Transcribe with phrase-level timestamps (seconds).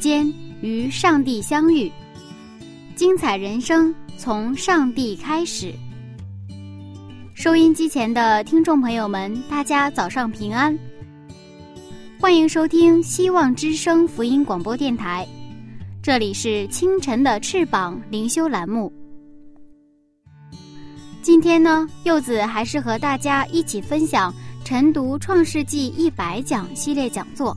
[0.00, 0.26] 间
[0.62, 1.92] 与上帝相遇。
[2.96, 5.72] 精彩人生从上帝开始。
[7.34, 10.76] 收音机前的听众朋友们，大家早上平安，
[12.18, 15.26] 欢迎收听希望之声福音广播电台，
[16.02, 18.92] 这里是清晨的翅膀灵修栏目。
[21.22, 24.34] 今天呢，柚子还是和大家一起分享
[24.64, 27.56] 晨读创世纪一百讲系列讲座。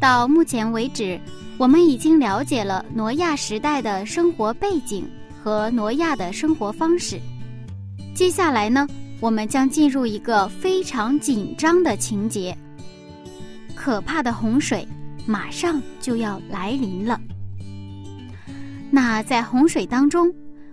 [0.00, 1.20] 到目前为止。
[1.58, 5.10] 我们已经了解了挪亚时代的生活背景
[5.42, 7.18] 和挪亚的生活方式。
[8.14, 8.86] 接下来呢，
[9.20, 12.54] 我们将进入一个非常紧张的情节：
[13.74, 14.86] 可怕的洪水
[15.26, 17.18] 马上就要来临了。
[18.90, 20.30] 那在洪水当中，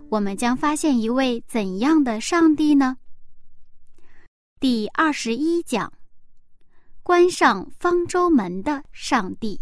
[0.09, 2.97] 我们将发现一位怎样的上帝呢？
[4.59, 5.91] 第二十一讲：
[7.05, 9.59] 关上方舟门的上帝。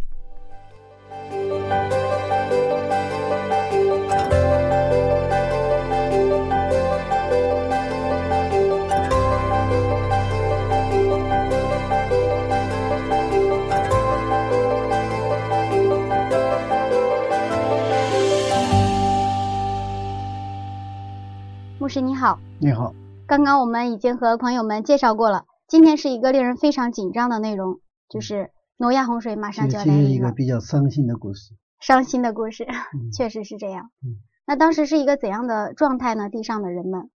[21.80, 22.94] 牧师你好，你好。
[23.26, 30.10] 刚刚我们已经和朋友们介绍过了，今天是一个令人非常紧张的内容，就是挪亚洪水马上就要来临了。
[30.10, 31.54] 一个比较伤心的故事。
[31.80, 32.68] 伤心的故事，
[33.14, 33.90] 确实是这样。
[34.04, 36.28] 嗯，那当时是一个怎样的状态呢？
[36.28, 37.10] 地上的人们。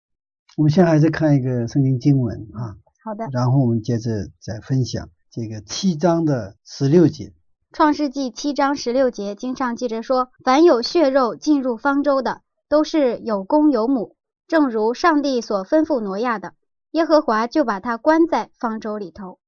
[0.58, 2.76] 我们现在还是看一个圣经经文啊。
[3.02, 3.26] 好的。
[3.32, 7.32] 然后我们接着再分享这个七章的十六节。
[7.72, 14.14] 创世纪七章十六节，经上记着说：“凡有血肉进入方舟的，都是有公有母。”
[14.46, 16.52] 正如上帝所吩咐挪亚的，
[16.92, 19.38] 耶和华就把他关在方舟里头。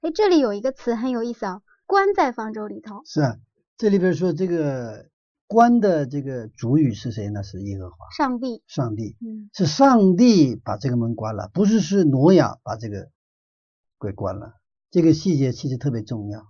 [0.00, 3.02] 哎，这里有一个词很有意思啊，关在方舟里头。
[3.04, 3.36] 是啊，
[3.76, 5.08] 这里边说这个
[5.46, 7.42] 关的这个主语是谁呢？
[7.42, 8.62] 是耶和华，上帝。
[8.66, 13.08] 上帝，嗯，是上帝把这个门关了，不是是挪亚把这个
[13.98, 14.54] 给关了。
[14.90, 16.40] 这个细节其实特别重要。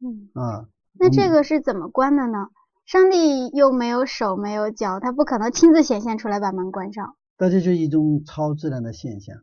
[0.00, 0.68] 嗯啊，
[0.98, 2.48] 那这个是怎么关的呢？
[2.86, 7.16] 上帝又没有手没有脚，他不可能亲自显现出来把门关上。
[7.38, 9.42] 那这就是一种超自然的现象，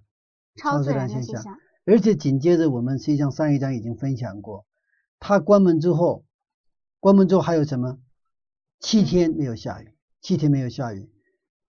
[0.58, 1.42] 超自然现象。
[1.42, 1.58] 象。
[1.86, 4.66] 而且紧接着我们实际上上一章已经分享过，
[5.20, 6.26] 他关门之后，
[7.00, 8.00] 关门之后还有什么？
[8.80, 11.10] 七天没有下雨，七天没有下雨。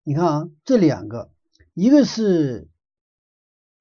[0.04, 1.32] 你看啊，这两个，
[1.74, 2.68] 一个是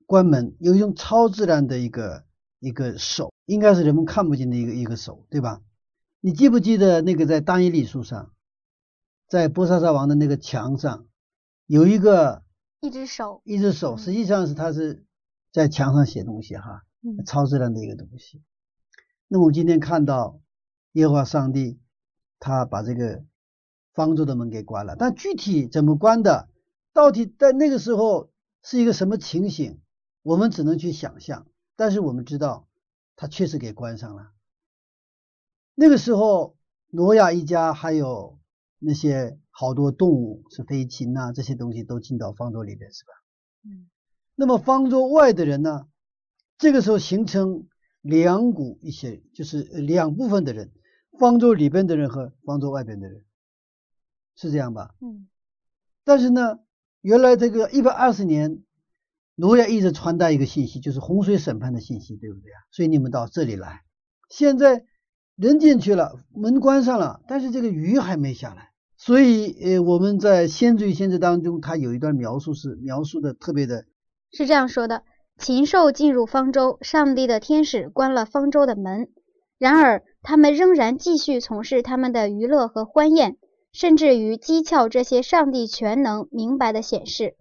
[0.06, 2.25] 关门，有一种超自然的一个
[2.59, 5.62] 一个手，应该是人们看不见的一个一个手，对吧？
[6.21, 8.33] 你记不记得那个在单一历书上，
[9.28, 11.06] 在波萨萨王的那个墙上，
[11.66, 12.42] 有一个
[12.80, 15.04] 一只手，一只手，实际上是他是
[15.52, 16.82] 在墙上写东西哈，
[17.26, 18.42] 超自然的一个东西。
[19.28, 20.41] 那我们今天看到
[20.92, 21.80] 耶和华上帝，
[22.38, 23.24] 他把这个
[23.94, 26.48] 方舟的门给关了，但具体怎么关的，
[26.92, 28.30] 到底在那个时候
[28.62, 29.80] 是一个什么情形，
[30.22, 31.47] 我们只能去想象。
[31.76, 32.69] 但是我们知道，
[33.16, 34.30] 他确实给关上了。
[35.74, 36.56] 那个时候，
[36.91, 38.39] 挪亚一家还有
[38.78, 43.12] 那些好多动物，是飞禽呐，这些东西都进到方舟里边，是吧？
[43.62, 43.86] 嗯。
[44.34, 45.86] 那么方舟外的人呢？
[46.59, 47.68] 这个时候形成
[48.01, 50.72] 两股一些，就是两部分的人：
[51.21, 53.24] 方舟里边的人和方舟外边的人，
[54.34, 54.95] 是这样吧？
[55.01, 55.28] 嗯。
[56.03, 56.59] 但是呢，
[57.01, 58.65] 原来这个一百二十年，
[59.36, 62.59] 挪亚一直传达一个信息，就是洪水审判的信息，对不对啊？
[62.72, 63.84] 所以你们到这里来，
[64.28, 64.84] 现在。
[65.36, 73.84] 人进去了，门关上了，但是这个鱼还没下来，所以呃，我们在《先知与先知》当中，他有一段描述是描述的特别的，
[74.32, 75.02] 是这样说的：
[75.38, 79.08] 禽兽进入方舟，上帝的天使关了方舟的门，
[79.58, 83.36] 然而他们仍然继续从事他们的娱乐和欢宴，
[83.72, 87.34] 甚至于讥诮这些上帝全能明白的显示。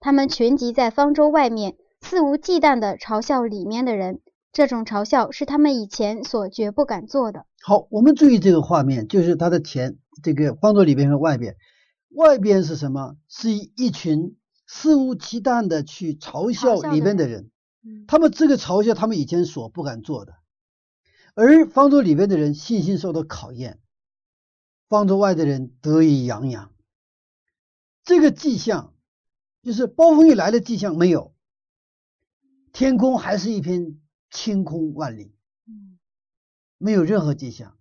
[0.00, 4.20] 他们群集在方舟外面，肆无忌惮地嘲笑里面的人。
[4.52, 7.44] 这种嘲笑是他们以前所绝不敢做的。
[7.62, 11.56] 好，我们注意这个画面，就是他的前这个方舟里边和外边，
[12.10, 13.16] 外边是什么？
[13.28, 14.36] 是一群
[14.66, 17.50] 肆无忌惮的去嘲笑里边的人。
[18.08, 20.34] 他们这个嘲笑，他们以前所不敢做的。
[21.34, 23.78] 而方舟里边的人信心受到考验，
[24.88, 26.72] 方舟外的人得意洋洋。
[28.02, 28.94] 这个迹象
[29.62, 31.34] 就是暴风雨来的迹象没有，
[32.72, 35.34] 天空还是一片晴空万里，
[36.78, 37.75] 没有任何迹象。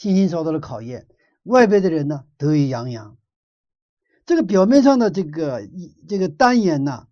[0.00, 1.06] 信心受到了考验，
[1.42, 3.18] 外边的人呢得意洋洋。
[4.24, 5.68] 这个表面上的这个
[6.08, 7.08] 这个单言呢，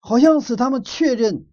[0.00, 1.46] 好像使他们确认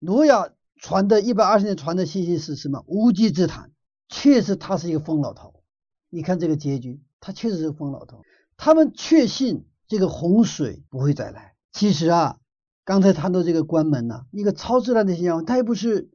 [0.00, 0.50] 挪亚。
[0.76, 2.82] 传的一百二十年传的信息是什么？
[2.88, 3.70] 无稽之谈，
[4.08, 5.62] 确实他是一个疯老头。
[6.10, 8.20] 你看这个结局，他确实是疯老头。
[8.56, 11.54] 他们确信这个洪水不会再来。
[11.70, 12.40] 其实啊，
[12.84, 16.10] 刚才谈到这个关门呢，一个超自然的现象，他也不是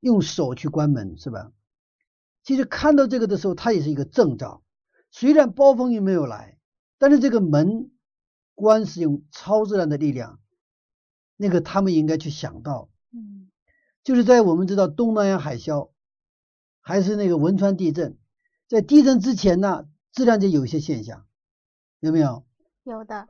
[0.00, 1.50] 用手去关门，是吧？
[2.42, 4.62] 其实看到这个的时候，它也是一个征兆。
[5.10, 6.58] 虽然暴风雨没有来，
[6.98, 7.90] 但是这个门
[8.54, 10.40] 关是用超自然的力量，
[11.36, 12.88] 那个他们应该去想到。
[13.12, 13.50] 嗯
[14.04, 15.90] 就是在我们知道东南亚海啸，
[16.80, 18.18] 还是那个汶川地震，
[18.66, 21.24] 在地震之前呢，自然界有一些现象，
[22.00, 22.44] 有没有？
[22.82, 23.28] 有的，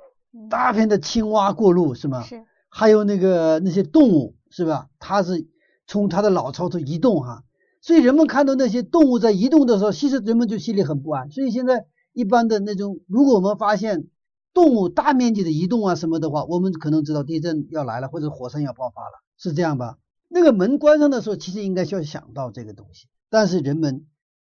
[0.49, 2.23] 大片的青蛙过路是吗？
[2.23, 2.47] 是。
[2.71, 4.89] 还有那个那些动物是吧？
[4.99, 5.47] 它是
[5.87, 7.45] 从它的老巢中移动哈，
[7.83, 11.31] 所以人们看到那些动物在移动的时候，其实人们就心里很不安。
[11.31, 14.07] 所以现在一般的那种，如果我们发现
[14.55, 19.99] 动物大面积的移动啊什么的话，我们可能知道地震要来了，或者火山要爆发了，是这样吧？
[20.29, 24.07] 那个门关上的时候，其实应该需要想到这个东西，但是人们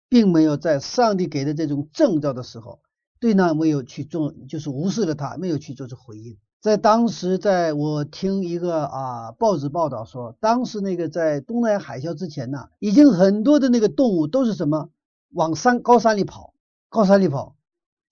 [0.09, 2.81] 并没有在上帝给的这种征兆的时候，
[3.19, 6.37] 对那没有去做，就是无视了他，没有去做出回应。
[6.63, 14.89] 在当时，在我听一个啊报纸报道说，当时那个在东南亚海啸之前呢，已经很多的那个动物都是什么
[15.33, 16.53] 往山高山里跑，
[16.87, 17.57] 高山里跑，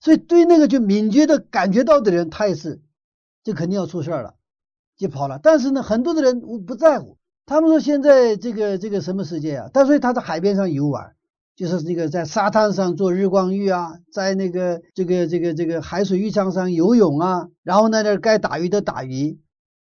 [0.00, 2.82] 所以对那个就敏觉的感觉到的人，他也是
[3.42, 4.34] 就肯定要出事儿了，
[4.98, 5.40] 就跑了。
[5.42, 7.16] 但是呢，很多的人不在乎。
[7.46, 9.70] 他们说现在这个这个什么世界啊？
[9.72, 11.16] 他说他在海边上游玩，
[11.54, 19.40] 就是这个在沙滩上做日光浴啊，在那个这个这个这个海水浴场上游泳啊，然后呢那该打鱼的打鱼。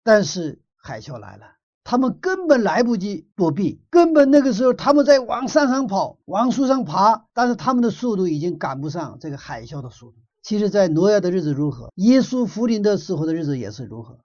[0.02, 1.42] 但是海啸来了，
[1.84, 10.16] 他们根本来不及躲避，根本那个时候他们在往山上跑，往树上爬，但是他们的速度已经赶不上这个海啸的速度。
[10.42, 14.20] 其实，在挪亚的日子如何，耶稣福临的时候的日子也是如何。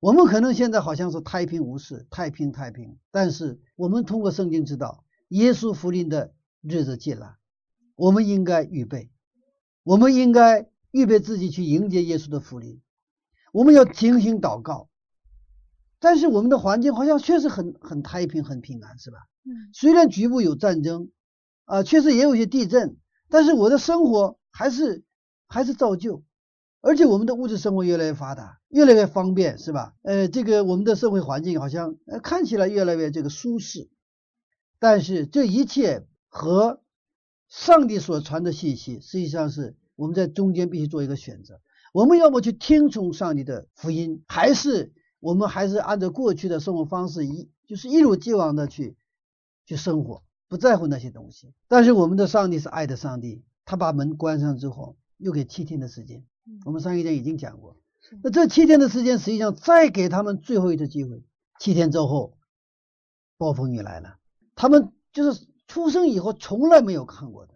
[0.00, 2.96] 我们可能现在好像是太平无事，太平太平。
[3.12, 6.32] 但是我们通过圣经知道，耶稣福临的
[6.62, 7.36] 日子近了，
[7.96, 9.10] 我们应该预备，
[9.82, 12.80] 我们应该预备自己去迎接耶稣的福临。
[13.52, 14.88] 我们要精心祷告。
[15.98, 19.18] 但是我们的环境好像确实很很太平，很平安，是吧？
[19.44, 19.68] 嗯。
[19.74, 21.10] 虽然局部有战争，
[21.66, 22.96] 啊，确实也有一些地震，
[23.28, 25.04] 但是我的生活还是
[25.46, 26.22] 还是照旧。
[26.82, 29.94] 而且我们的物质生活越来越发达，越来越方便，是吧？
[30.00, 33.90] 呃，这个我们的社会环境好像呃看起来越来越这个舒适，
[34.78, 36.80] 但是这一切和
[37.48, 41.60] 上帝所传的信息，实际上是我们在中间必须做一个选择。
[41.92, 48.96] 我们要么去听从上帝的福音，还是我们还是按照过去的生活方式一就是一如既往的去
[49.66, 51.52] 去生活，不在乎那些东西。
[51.68, 56.24] 但是我们的上帝是爱的上帝，他把门关上之后，又给七天的时间。
[56.64, 57.76] 我们上一天已经讲过，
[58.22, 61.24] 那这七天的时间，实际上再给他们最后一次机会。
[61.58, 62.38] 七天之后，
[63.36, 64.16] 暴风雨来了，
[64.54, 67.54] 他们就是出生以后从来没有看过的，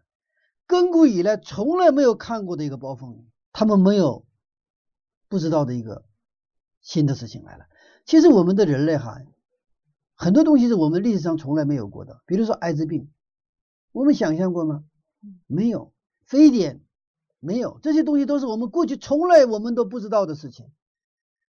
[0.68, 4.24] 亘古以来从来没有看过的一个暴风雨，他们没有
[5.28, 6.04] 不知道的一个
[6.80, 7.64] 新的事情来了。
[8.06, 9.20] 其实我们的人类哈，
[10.14, 13.10] 很多东西是我们历史上从来没有过的，比如说艾滋病，
[13.90, 14.84] 我们想象过吗？
[15.48, 15.92] 没有，
[16.24, 16.80] 非典。
[17.40, 20.70] 没有这些东西都是我们过去从来我们都不知道的事情，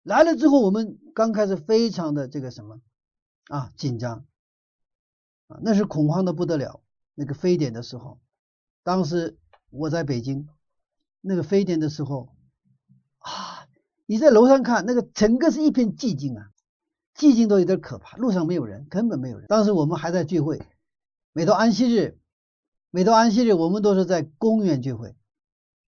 [0.03, 2.79] 来了之后我们刚开始非常的这个什么
[3.49, 4.25] 啊紧张
[5.62, 6.81] 那是恐慌的不得了。
[7.13, 8.20] 那个非典的时候，
[8.84, 9.38] 当时
[9.70, 10.48] 我在北京，
[11.20, 12.29] 那个非典的时候
[13.20, 13.67] 啊，
[14.05, 16.51] 你在楼上看那个整个是一片寂静啊，
[17.15, 19.48] 寂静都有点可怕，路上没有人，根本没有人。
[19.48, 20.62] 当时我们还在聚会，
[21.34, 22.17] 每到安息日，
[22.89, 25.15] 每到安息日我们都是在公园聚会。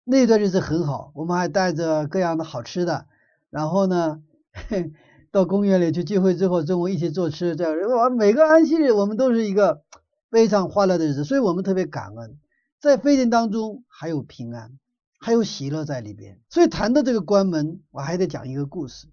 [0.03, 3.08] 那段日子很好，我们还带着各样的好吃的，
[3.50, 4.91] 然后呢，嘿
[5.33, 9.83] 到公园里去聚会之后，中午一起做吃，这样我每个安息日我们都是一个
[10.29, 12.37] 非常欢乐的日子，所以我们特别感恩，
[12.79, 14.77] 在非典当中还有平安，
[15.19, 16.39] 还有喜乐在里边。
[16.51, 19.07] 所以谈到这个关门，我还得讲一个故事。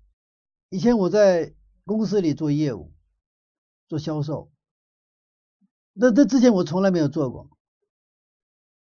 [0.68, 1.54] 以前我在
[1.86, 2.92] 公司里做业务，
[3.88, 4.50] 做销售，
[5.94, 7.48] 那这之前我从来没有做过。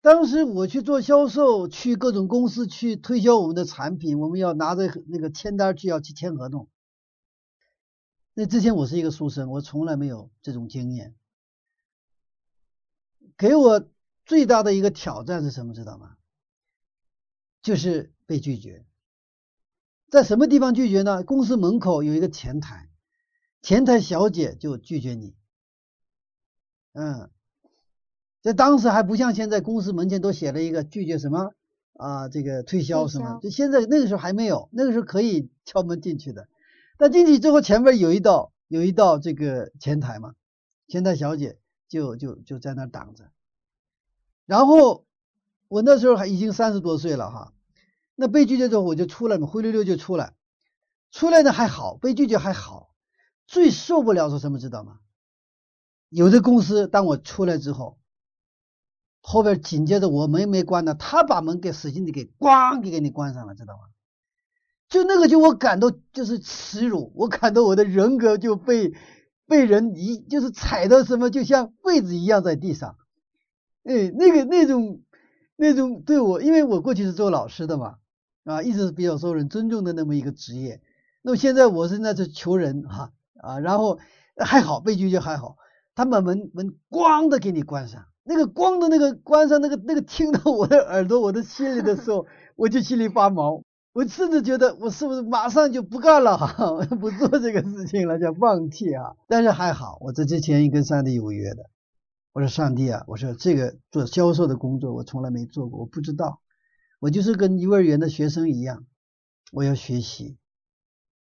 [0.02, 6.68] 当时我去做销售，去各种公司去推销我们的产品，我们要拿着那个签单去要去签合同。
[8.40, 11.16] 那之前我是一个书生，我从来没有这种经验。
[13.36, 13.84] 给我
[14.24, 15.74] 最大的一个挑战是什么？
[15.74, 16.16] 知道吗？
[17.62, 18.86] 就是被拒绝。
[20.08, 21.24] 在什么地方拒绝呢？
[21.24, 22.88] 公司门口有一个前台，
[23.60, 25.34] 前台小姐就拒绝你。
[26.92, 27.32] 嗯。
[28.40, 31.54] 在当时还不像现在，公司门前都写了一个拒绝什么
[31.94, 33.40] 啊，这个推销什么。
[33.42, 36.48] 就现在那个时候还没有，那个时候可以敲门进去的。
[36.98, 40.34] 但进去之后，前面有一道有一道这个前台嘛，
[40.88, 43.30] 前台小姐就就就在那挡着。
[44.44, 45.06] 然后
[45.68, 47.54] 我那时候还已经三十多岁了哈，
[48.14, 50.34] 那被拒绝之后我就出来嘛，灰溜溜就出来。
[51.10, 52.92] 出来的还好，被拒绝还好，
[53.46, 54.98] 最受不了是什么知道吗？
[56.10, 57.98] 有的公司当我出来之后。
[59.20, 63.80] 后边紧接着我门没关呢，他把门给使劲的给咣给给你关上了，知道吗？
[64.88, 68.94] 就那个就我感到就是耻辱，我感到我的人格就被
[69.46, 72.96] 被人一就是踩到什么，就像被子一样在地上。
[73.84, 75.02] 哎，那个那种
[75.56, 77.96] 那种对我，因为我过去是做老师的嘛，
[78.44, 80.80] 啊，一直是比较受人尊重的那么一个职业。
[81.22, 83.98] 那么现在我是那是求人哈啊，然后
[84.36, 85.56] 还好被拒绝还好，
[85.94, 88.06] 他把门门咣的给你关上。
[88.24, 92.26] 那个光的那个关上那个那个听到我的耳朵我的心里的时候，
[92.56, 93.62] 我就心里发毛，
[93.98, 96.46] 我甚至觉得我是不是马上就不干了哈，
[97.00, 99.16] 不做这个事情了，叫放弃啊。
[99.26, 101.68] 但是还好，我这之前跟上帝有约的。
[102.32, 106.40] 我说上帝啊，我说这个做销售的工作我从来没做过，我不知道，
[107.00, 108.84] 我就是跟幼儿园的学生一样，
[109.50, 110.36] 我要学习，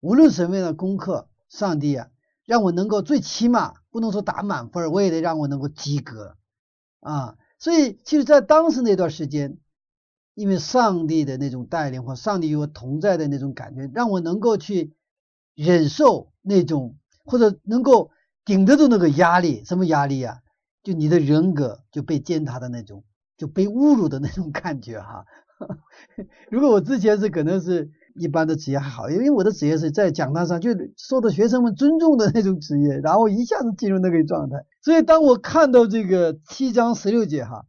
[0.01, 2.09] 无论什么样的功课，上帝啊，
[2.47, 6.39] 让我能够最起码不能说打满分，我也得让我能够及格。
[7.01, 9.59] 啊，所以其实，在当时那段时间，
[10.35, 14.95] 因为上帝的那种带领或上帝与我同在的那种感觉，让我能够去
[15.55, 18.11] 忍受那种，或者能够
[18.45, 19.65] 顶得住那个压力。
[19.65, 20.39] 什么压力啊？
[20.83, 23.05] 就你的人格就被践踏的那种，
[23.37, 25.25] 就被侮辱的那种感觉哈。
[26.51, 27.91] 如果我之前是可能是。
[28.15, 34.67] 一般的职业还好，因为我的职业是在讲台上就受到学生们尊重的那种职业，然后一下子进入那个状态。
[34.83, 37.65] 所以当我看到这个七章十六节哈，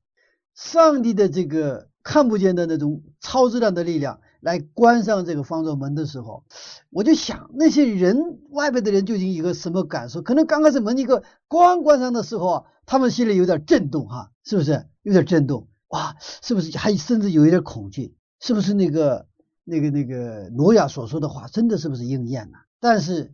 [0.54, 6.44] 上帝的这个看不见的那种超质量的力量来关上这个方舟门的时候，
[6.90, 10.22] 我就想那些人外边的人究竟一个什么感受？
[10.22, 15.68] 可能刚开始门一个关关上的时候，他们心里有点震动哈，是不是有点震动？
[15.88, 18.16] 哇，是不是还甚至有一点恐惧？
[18.40, 19.28] 是不是那个？
[19.66, 22.58] 那个那个挪亚所说的话，真的是不是应验了？
[22.82, 23.34] 但是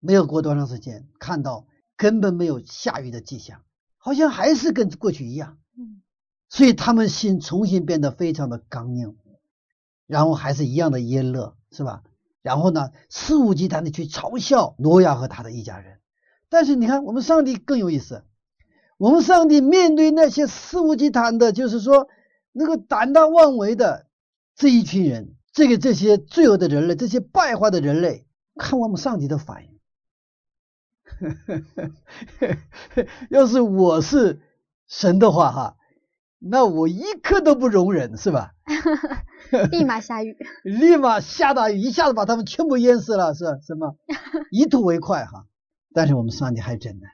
[0.00, 1.66] 没有过多长时间，看到
[1.98, 3.60] 根本没有下雨的迹象，
[3.98, 5.58] 好像还是跟过去一样。
[5.78, 6.00] 嗯，
[6.48, 9.16] 所以他们心重新变得非常的刚硬，
[10.06, 12.02] 然后还是一样的阴乐，是吧？
[12.42, 15.98] 然后呢，肆无忌惮的去嘲笑挪亚和他的一家人。
[16.48, 18.24] 但是你看，我们上帝更有意思，
[18.98, 22.08] 我们上帝面对那些肆无忌惮的，就是说
[22.52, 24.06] 那个胆大妄为的
[24.54, 25.34] 这一群人。
[25.52, 28.26] 这个这些罪恶的人类，这些败坏的人类，
[28.56, 29.80] 看我们上帝的反应。
[33.30, 34.42] 要是我是
[34.86, 35.75] 神的话，哈，
[36.48, 38.52] 那我一刻都不容忍，是吧？
[39.70, 43.58] 立马下雨， 立马下大雨，一下子把他们全部淹死了，是吧？
[43.66, 43.96] 什么？
[44.50, 45.46] 一吐为快，哈。
[45.92, 47.08] 但是我们上帝还忍耐，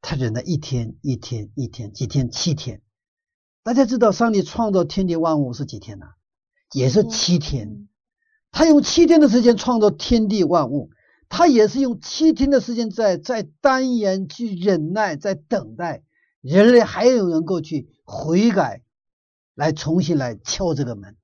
[0.00, 2.82] 他忍了一天一天一天几天七天。
[3.62, 6.06] 大家知道上帝创造天地万物是几天呢？
[6.72, 7.88] 也是七天，
[8.52, 10.90] 他用七天的时间创造天地万物，
[11.28, 16.02] 他也是用七天的时间在在单言去忍耐，在等待
[16.46, 18.82] 人类还有能够去悔改，
[19.54, 21.16] 来重新来敲这个门。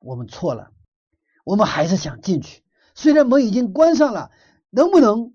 [0.00, 0.72] 我们错了，
[1.44, 2.64] 我们还是想进去，
[2.94, 4.32] 虽然门已经关上了，
[4.70, 5.34] 能不能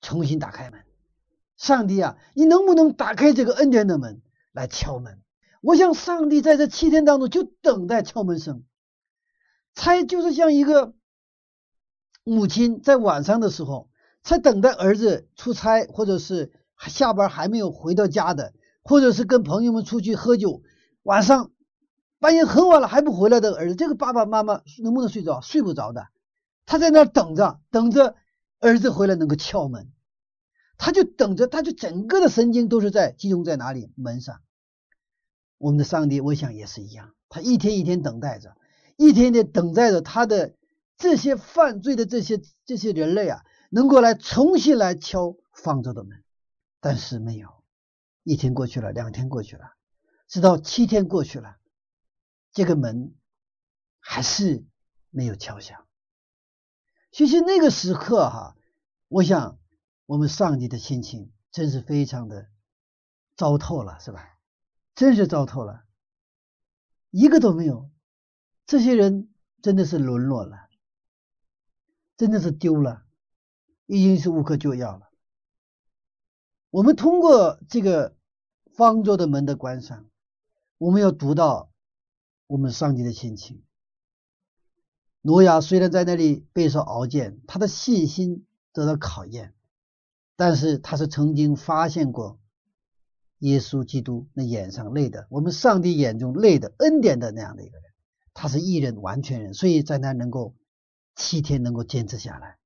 [0.00, 0.84] 重新打开门？
[1.56, 5.20] 上帝啊，你能不能打开这个恩典的门来敲门？
[5.60, 8.64] 我想，上帝在这七天当中就等待敲门声，
[9.74, 10.94] 才就是像一个
[12.22, 13.90] 母亲在晚上的时候，
[14.22, 18.52] 才等待儿子出差，或者是下班还没有回到家的，
[18.82, 20.62] 或者是跟朋友们出去喝酒，
[21.02, 21.52] 晚上
[22.18, 25.40] 半夜很晚了还不回来的儿子，这个爸爸妈妈能不能睡着？
[25.40, 26.08] 睡不着的，
[26.66, 28.14] 他在那等着，等着
[28.60, 29.92] 儿子回来能够敲门，
[30.78, 33.92] 他就等着，他就整个的神经都是在集中在哪里？
[33.96, 34.40] 门上。
[35.58, 38.56] 我们的上帝，我想也是一样，他一天一天等待着，
[38.96, 40.54] 一天天等待着他的
[40.98, 46.23] 这些犯罪的这些这些人类啊，能够来重新来敲方舟的门，
[46.84, 47.64] 但是没有。
[48.24, 49.72] 一天过去了，两天过去了，
[50.28, 51.56] 直到七天过去了，
[52.52, 53.14] 这个门
[54.00, 54.66] 还是
[55.08, 55.86] 没有敲响。
[57.10, 58.54] 其实那个时刻哈，
[59.08, 59.58] 我想
[60.04, 62.50] 我们上帝的心情真是非常的
[63.34, 64.36] 糟透了，是吧？
[64.94, 65.86] 真是糟透了，
[67.08, 67.90] 一个都没有。
[68.66, 70.68] 这些人真的是沦落了，
[72.18, 73.06] 真的是丢了，
[73.86, 75.10] 已经是无可救药了。
[76.74, 78.16] 我们通过这个
[78.74, 80.10] 方舟的门的关上，
[80.76, 81.70] 我们要读到
[82.48, 83.62] 我们上帝的心情。
[85.20, 89.54] 挪亚虽然在那里备受熬煎，他的信心得到考验，
[90.34, 92.40] 但是他是曾经发现过
[93.38, 97.92] 耶稣基督那眼上泪的，我们上帝眼中泪的恩典的那样的一个人，
[98.32, 100.56] 他是一人完全人，所以在那能够
[101.14, 102.58] 七天能够坚持下来。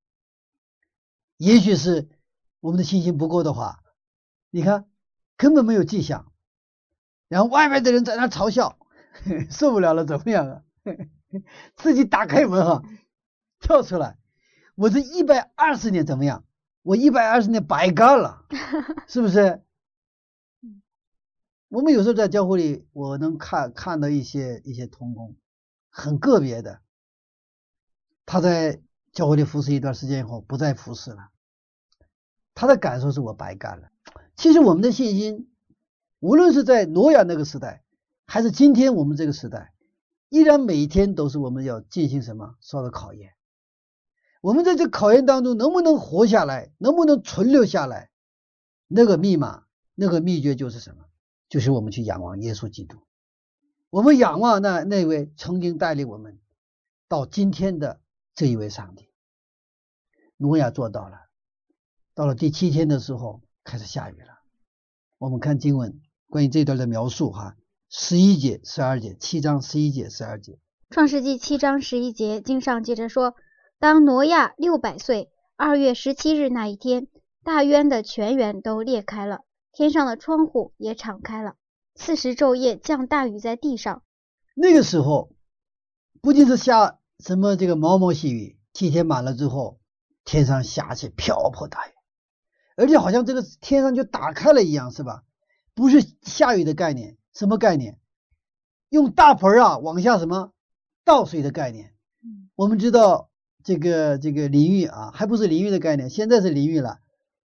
[1.37, 2.09] 也许是
[2.61, 3.85] 我们的信心不够的话。
[4.51, 4.89] 你看，
[5.37, 6.33] 根本没有迹象，
[7.29, 8.79] 然后外面的人在那嘲笑，
[9.51, 10.63] 受不了了，怎么样啊？
[11.77, 12.83] 自己打开门哈，
[13.61, 14.17] 跳出来，
[14.75, 16.45] 我这一百二十年怎么样？
[16.83, 18.47] 我一百二十年白干了，
[19.07, 19.63] 是不是？
[21.69, 25.37] 我们有时候在教会里，我能看看到一些一些童工，
[25.91, 26.81] 很个别的，
[28.25, 28.81] 他在
[29.13, 31.29] 教会里服侍一段时间以后，不再服侍了，
[32.55, 33.91] 他的感受是我白干了。
[34.39, 35.51] 其实我们的信心，
[36.21, 37.83] 无论是在挪亚那个时代，
[38.25, 39.73] 还是今天我们这个时代，
[40.29, 43.35] 依然每一天都是我们要进行什么受到考验。
[44.41, 48.11] 我们在这考验当中能不能活下来，能不能存留下来，
[48.87, 49.65] 那个密码，
[49.97, 51.05] 那个秘诀就是什么？
[51.49, 52.99] 就是我们去仰望耶稣基督，
[53.91, 56.39] 我们仰望那那位曾经带领我们
[57.09, 58.01] 到今天的
[58.37, 59.09] 这一位上帝。
[60.37, 61.19] 挪亚做到了，
[62.15, 63.43] 到了第七天的时候。
[63.65, 64.38] 开始下雨了。
[65.19, 66.01] 我们看经文
[66.31, 67.57] 关于这段的描述哈，
[67.91, 70.61] 十一节、十二节，七章十一节、十二节。
[70.91, 73.35] 创世纪七章十一节，经上接着说：
[73.81, 77.09] 当挪亚六百岁，二月十七日那一天，
[77.43, 79.41] 大渊的泉源都裂开了，
[79.73, 81.57] 天上的窗户也敞开了，
[81.97, 84.05] 四十昼夜降大雨在地上。
[84.55, 85.33] 那个时候，
[86.23, 89.81] 不仅是下什么这个毛毛细雨，七天满了之后，
[90.25, 91.91] 天上下起瓢泼大雨。
[92.79, 95.25] 而且好像这个天上就打开了一样，是吧？
[95.75, 97.99] 不是下雨的概念，什么概念？
[98.89, 100.53] 用大盆啊往下什么
[101.05, 101.93] 倒水的概念。
[102.55, 103.31] 我们知道
[103.65, 107.01] 这个这个淋浴啊，还不是淋浴的概念，现在是淋浴了。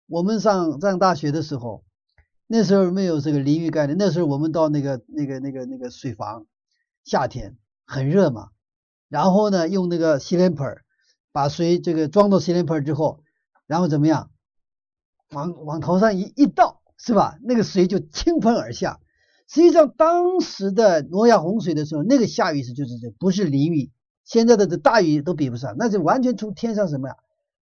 [0.08, 1.86] 我们上上大学的时候，
[2.46, 6.48] 那时候没有这个淋浴概念，那时候我们到那个那个那个那个水房，
[7.06, 7.56] 夏天
[7.86, 8.50] 很热嘛，
[9.08, 10.82] 然后呢用那个洗脸盆
[11.32, 13.24] 把水这个装到洗脸盆之后，
[13.68, 14.30] 然后怎么样？
[15.34, 17.38] 往往头上一一倒，是吧？
[17.42, 19.00] 那个水就倾盆而下。
[19.48, 23.92] 实际上，当时的挪亚洪水的时候，那个下雨是就是这，不是淋雨。
[24.24, 27.16] 现在的这大雨都比不上，那就完全从天上什么呀？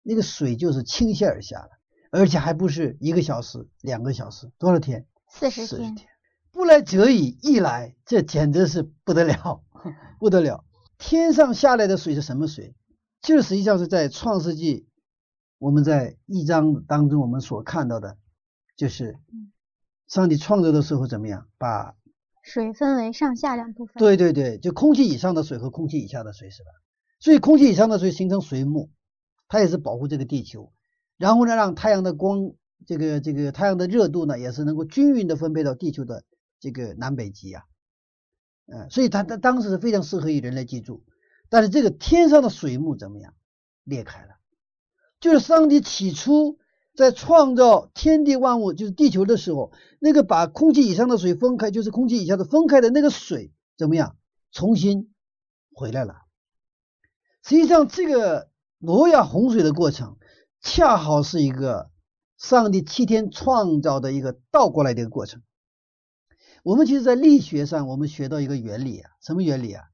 [0.03, 1.69] 那个水就是倾泻而下了，
[2.11, 5.07] 而且还不是一个小时、两个小时，多少天？
[5.31, 5.95] 四十天。
[6.51, 9.63] 不来则已，一来这简直是不得了，
[10.19, 10.65] 不得了。
[10.99, 12.75] 天上下来的水是什么水？
[13.23, 14.88] 就是实际上是在创世纪。
[15.59, 18.17] 我们在一章当中，我们所看到的，
[18.77, 19.19] 就是
[20.07, 21.97] 上帝创造的时候怎么样，把
[22.43, 23.95] 水分为上下两部分。
[23.99, 26.71] 对对对，就空气以上的水和空气以下的水，是吧？
[27.21, 28.91] 所以空气以上的水形成水幕，
[29.49, 30.73] 它也是保护这个地球，
[31.17, 32.53] 然后呢，让太阳的光，
[32.87, 36.23] 这个这个太阳的热度呢，也是能够均匀的分配到地球的
[36.61, 37.65] 这个南北极啊，
[38.67, 41.05] 嗯，所以它它当时是非常适合于人类居住。
[41.49, 43.35] 但是这个天上的水幕怎么样，
[43.83, 44.38] 裂开了。
[45.21, 46.59] 就是上帝起初
[46.97, 54.17] 在创造天地万物，就是地球的时候，那个把空气以上的水分开，就是空气以下的分开的那个水怎么样，
[54.53, 55.13] 重新
[55.73, 56.15] 回来了。
[57.43, 60.19] 实际上，这个挪亚洪水的过程，
[60.61, 61.91] 恰好是一个
[62.37, 65.43] 上帝七天创造的一个倒过来的一个过程。
[66.63, 69.85] 我们其实，在力学上，我们学到一个原理啊，什么原理啊？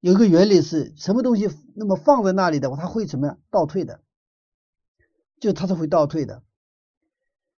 [0.00, 4.02] 有一个原理是什么东西那么放在那里的话，它会怎么样倒退的？
[5.40, 6.42] 就它是会倒退的，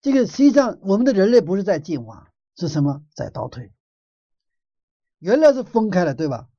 [0.02, 3.72] 这个实际上我们的人类不是在进化，是什么在倒退？
[5.20, 6.50] 原来是分开了，对吧？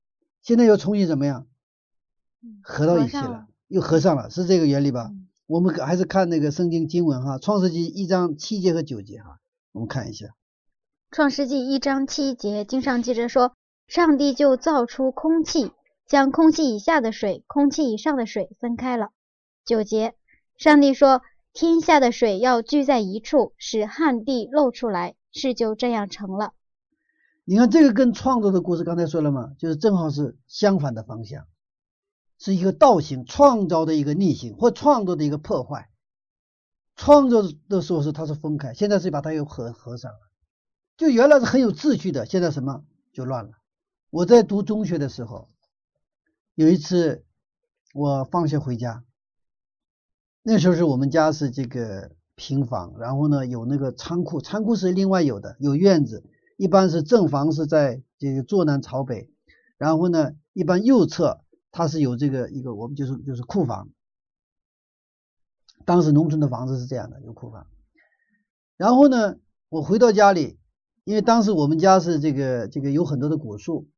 [0.43, 1.47] 现在又重新怎么样
[2.63, 5.11] 合到一起了，又合上了，是这个原理吧？
[5.47, 9.41] 我们还是看那个圣经经文哈，《创世纪》一章七节和九节哈，
[9.73, 10.27] 我们看一下，
[11.11, 13.57] 《创世纪》一章七节经上记着说，
[13.89, 15.73] 上帝就造出空气，
[16.07, 19.11] 将空气以下的水、空气以上的水分开了。
[19.65, 20.15] 九节。
[20.57, 26.55] 上帝说：“天下的水要聚在一处，使旱地露出来。”事就这样成了。
[27.45, 31.47] 你看这个跟创作的故事刚才说了嘛，就是正好是相反的方向，
[32.39, 35.91] 是一个倒行，创造的一个逆行，或创作的一个破坏。
[36.97, 40.19] 创作的时候是它是分开，现在是把它又合合上了。
[40.97, 43.51] 就原来是很有秩序的，现在什么就乱了。
[44.09, 45.51] 我在读中学的时候，
[46.55, 47.27] 有一次
[47.93, 49.05] 我放学回家，
[50.49, 56.23] 那时候是我们家是这个平房，然后呢有那个仓库，仓库是另外有的，有院子，
[56.57, 59.29] 一般是正房是在这个坐南朝北，
[59.77, 61.41] 然后呢一般右侧
[61.73, 63.89] 它是有这个一个我们就是就是库房。
[65.85, 67.67] 当时农村的房子是这样的，有库房。
[68.77, 69.35] 然后呢，
[69.69, 70.61] 我回到家里，
[71.03, 73.89] 因为当时我们家是这个这个有很多的果树，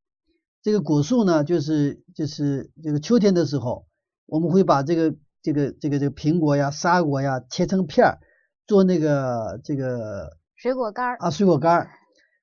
[0.62, 3.86] 这个果树呢，就是就是这个秋天的时候，
[4.24, 8.18] 我们会把这个这个这个这个苹果呀、沙果呀切成片儿，
[8.66, 11.90] 做那个这个水果干儿啊，水果干儿。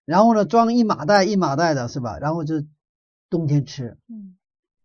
[0.05, 2.17] 然后呢，装一麻袋一麻袋的，是吧？
[2.19, 2.63] 然后就
[3.29, 3.97] 冬天吃。
[4.07, 4.35] 嗯。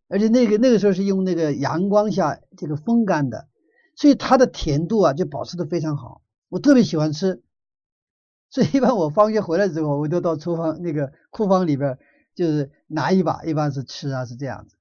[0.08, 3.46] 而且那个那个时候是用那个阳光下这个风干的。
[3.96, 7.42] 所以它的甜度啊就保持的非常好，我特别喜欢吃。
[8.48, 11.98] 所以一般我放学回来之后，我都到厨房那个库房里边，
[12.34, 14.76] 就是拿一把，一般是吃啊，是这样子。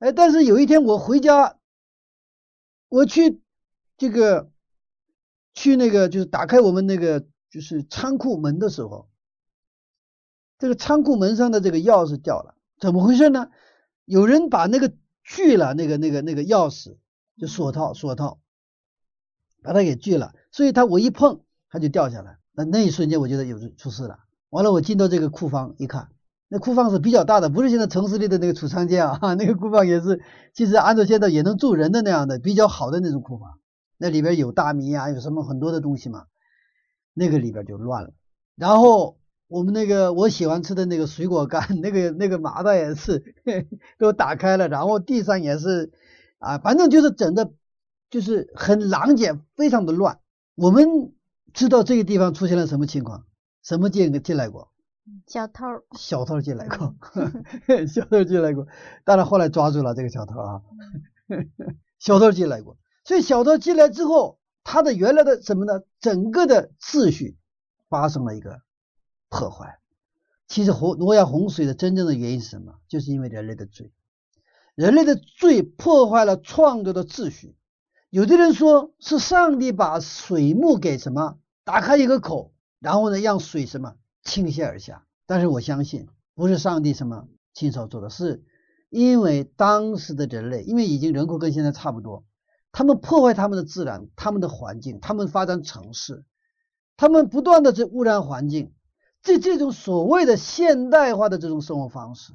[0.00, 1.56] 哎，但是有一天我回家，
[2.92, 3.40] 我去
[3.96, 4.50] 这个
[5.54, 9.08] 去那个就是打开我们那个就是仓库门的时候，
[10.58, 13.50] 这个仓库门上的这个钥匙掉了，怎么回事呢？
[14.04, 14.92] 有人把那个
[15.24, 16.96] 锯了那个那个那个钥匙。
[17.38, 18.40] 就锁套，锁套，
[19.62, 22.38] 把它给锯了，所以它我一碰，它就掉下来。
[22.52, 24.18] 那那一瞬间，我觉得有出事了。
[24.50, 26.12] 完了，我进到这个库房一看，
[26.52, 30.20] 那库房是比较大的，不是现在城市里的那个储藏间啊， 那个库房也是，
[30.52, 33.58] 其实按照现在也能住人的那样的比较好的那种库房。
[33.96, 36.24] 那里边有大米啊，有什么很多的东西嘛，
[37.14, 38.10] 那个里边就乱了。
[38.54, 39.16] 然后
[39.48, 43.34] 我们那个我喜欢吃的那个水果干，那个那个麻袋也是
[43.98, 45.90] 都打开了，然后地上也是。
[46.38, 47.52] 啊，反正就是整的，
[48.10, 50.18] 就是很狼藉，非常的乱。
[50.56, 51.14] 我们
[51.54, 53.24] 知道这个地方出现了什么情况？
[53.62, 54.71] 什么进进来过？
[55.26, 55.64] 小偷。
[55.96, 56.94] 小偷进来过，
[57.86, 58.66] 小偷进来过。
[59.04, 60.62] 但是后来抓住了这个小偷啊，
[61.98, 62.76] 小偷进来过。
[63.04, 65.82] 所以小偷进来之后，他的原来的什么呢？
[66.00, 67.36] 整个的秩序
[67.88, 68.62] 发生了一个
[69.28, 69.78] 破坏。
[70.46, 72.74] 其实洪诺亚洪水的真正的原因是什么？
[72.88, 73.92] 就是因为人类的罪。
[74.74, 77.56] 人类的罪破坏了创造的秩序。
[78.08, 85.06] 有的人说是上帝把水幕给什么打开一个口，然后呢让水什么倾泻而下。
[85.26, 88.44] 但是我相信不是上帝什么亲手做的，是
[88.90, 92.24] 因为当时的人类，因为已经人口跟现在差不多，
[92.72, 96.24] 他们破坏他们的自然、他们的环境，他们发展城市，
[96.96, 98.72] 他们不断的在污染环境。
[99.22, 102.32] 这这种所谓的现代化的这种生活方式，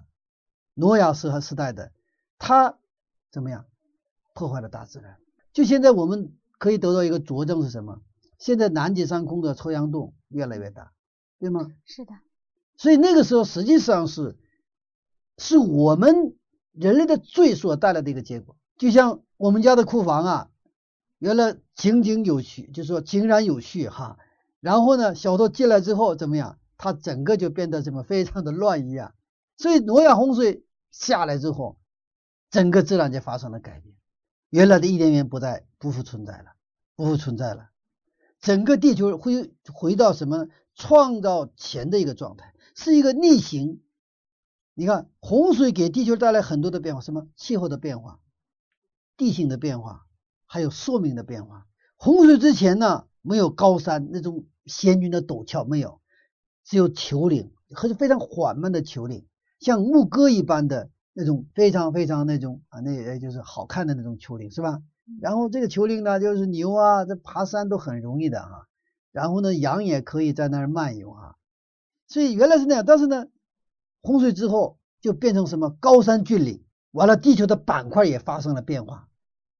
[0.73, 1.91] 诺亚时和时代的。
[2.39, 2.77] 他
[3.31, 3.65] 怎么样
[4.33, 5.17] 破坏了大自然？
[5.51, 8.01] 就现在我们可以得到一个佐证是什么？
[8.39, 10.93] 现在南极上空的臭氧洞越来越大，
[11.39, 11.71] 对吗？
[11.85, 12.13] 是的。
[12.77, 14.37] 所以那个时候实际上是
[15.37, 16.35] 是我们
[16.71, 18.55] 人类的罪所带来的一个结果。
[18.77, 20.49] 就像我们家的库房啊，
[21.19, 24.17] 原来井井有序，就说井然有序哈。
[24.59, 26.59] 然后呢，小偷进来之后怎么样？
[26.77, 29.15] 它整个就变得什么非常的乱一样。
[29.57, 31.77] 所以挪亚洪水下来之后。
[32.49, 33.93] 整个自然界发生了改变，
[34.49, 36.53] 原来的伊甸园不再不复存在了，
[36.95, 37.71] 不复存在了。
[38.39, 40.47] 整个地球会回到什么
[40.77, 43.81] 创造前的一个状态，是一个逆行。
[44.73, 48.19] 你看，洪水给地球带来很多的变化，什么气候的变化、
[49.17, 50.05] 地形的变化，
[50.45, 51.65] 还有寿命的变化。
[51.97, 55.99] 洪水之前呢，没有高山那种险峻的陡峭，没有，
[56.63, 59.25] 只有丘陵，和非常缓慢的丘陵，
[59.59, 60.89] 像牧歌一般的。
[61.19, 64.83] 那种非常非常那种啊，那也就是好看的那种丘陵是吧？
[65.19, 68.67] 然后这个丘陵呢，就是牛啊，这爬山都很容易的啊。
[69.11, 71.35] 然后呢，羊也可以在那儿漫游啊。
[72.07, 73.27] 所以原来是那样，但是呢，
[74.01, 79.07] 洪水之后就变成什么高山峻岭，完了地球的板块也发生了变化。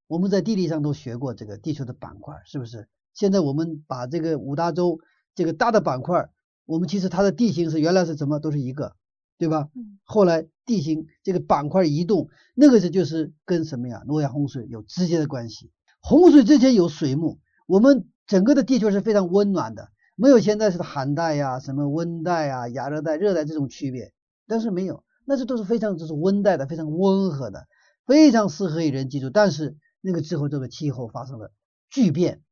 [0.07, 2.88] 我们在地理上都学过这个地球的板块，是不是？
[3.13, 4.99] 现在我们把这个五大洲
[5.36, 6.29] 这个大的板块，
[6.65, 8.95] 我们其实它的地形是原来是什么都是一个。
[9.39, 9.69] 对吧？
[10.03, 14.01] 后来地形这个板块移动，那个是就是跟什么呀？
[14.07, 15.71] 诺亚洪水有直接的关系。
[15.99, 24.13] 洪水之前有水幕，我们整个的地球是非常温暖的，没有现在是寒带呀、什么温带啊、亚热带、热带这种区别。
[24.45, 27.67] 但是没有，那些都是非常就是温带的，非常温和的，
[28.05, 29.29] 非常适合于人居住。
[29.29, 31.51] 但是那个之后，这个气候发生了
[31.89, 32.43] 巨变，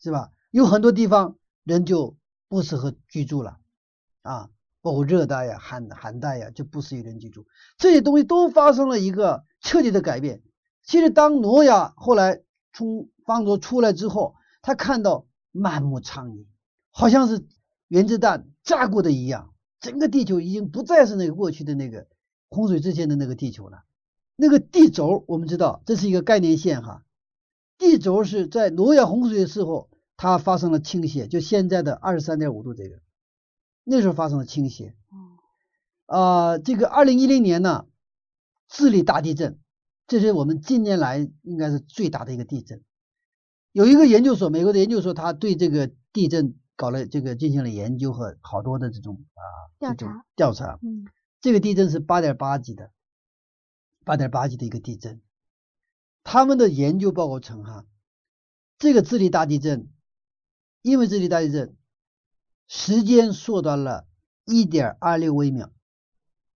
[0.00, 0.30] 是吧？
[0.50, 2.16] 有很多地方人就
[2.48, 3.58] 不适合居住了
[4.22, 4.50] 啊。
[4.80, 7.46] 包括热带呀、寒寒带呀，就不适宜人居住。
[7.76, 10.40] 这些东西都发生了一个彻底的改变。
[10.84, 12.40] 其实，当挪亚后来
[12.72, 14.36] 从方舟出来之后，
[14.68, 16.46] 他看到满目苍夷，
[16.90, 17.46] 好像是
[17.86, 22.06] 原子弹炸过的一样，整个地球已经不再是那个过去的那个
[22.50, 23.84] 洪水之前的那个地球了。
[24.36, 27.02] 那个地轴，我们知道这是一个概念线哈。
[27.78, 33.00] 地轴是在挪亚洪水的时候，它发生了倾斜，就现在的二十三点五度这个，
[33.84, 34.94] 那时候发生了倾斜。
[36.04, 37.86] 啊，这个二零一零年呢，
[38.68, 39.58] 智利大地震。
[40.06, 42.82] 这是我们近年来应该是最大的一个地震。
[43.72, 49.42] 有一个研究所，美国的研究所，他对这个地震搞了这个进行了研究和好多的这种啊
[49.78, 50.78] 调查调查。
[50.82, 51.06] 嗯，
[51.40, 52.90] 这个地震是八点八级的，
[54.04, 55.20] 八点八级的一个地震。
[56.24, 57.84] 他们的研究报告称，哈，
[58.78, 59.90] 这个智利大地震，
[60.82, 61.76] 因为智利大地震，
[62.66, 64.06] 时间缩短了
[64.44, 65.72] 一点二六微秒，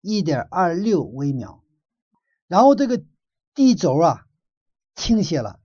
[0.01, 1.63] 一点二六微秒，
[2.49, 3.03] 然后这个。
[3.55, 4.25] 地轴啊
[4.95, 5.61] 倾斜了，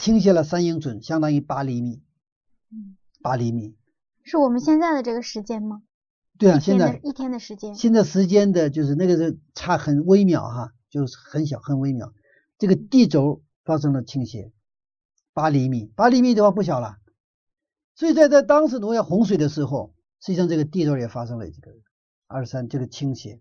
[0.00, 2.02] 倾斜了三英寸，相当于八厘米。
[2.72, 3.76] 嗯，八厘米
[4.22, 5.82] 是我们现在的这个时间吗？
[6.38, 7.74] 对啊，现在一天的时间。
[7.74, 12.14] 现在时间的就是那个是差很微秒哈，就是很小很微秒。
[12.56, 14.52] 这个地轴发生了倾斜，
[15.34, 16.96] 八厘米，八厘米的话不小了。
[17.94, 21.72] 所以在在当时挪亚洪水的时候，实际上这个地轴也发生了这个
[22.26, 23.38] 二三这个倾斜，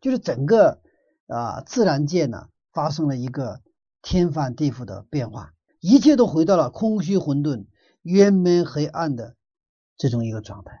[0.00, 0.82] 就是整个
[1.28, 2.48] 啊自然界呢。
[2.72, 3.60] 发生了一个
[4.00, 7.66] 天翻地覆的变化，一切都回到了空虚混沌、
[8.02, 9.34] 渊闷黑暗的
[9.96, 10.80] 这种一个状态。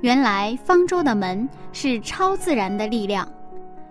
[0.00, 3.26] 原来方舟的门是超自然的力量，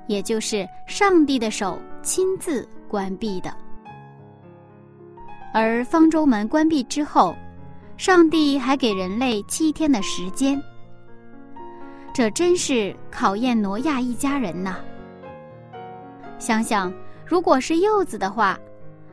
[0.07, 3.49] 也就是上帝的手亲自关闭的。
[5.53, 7.33] 而方舟门关闭之后，
[8.03, 10.61] 上帝还给人类七天的时间，
[12.13, 14.75] 这真是考验挪亚一家人呐。
[16.37, 16.93] 想想，
[17.25, 18.59] 如果是柚子的话，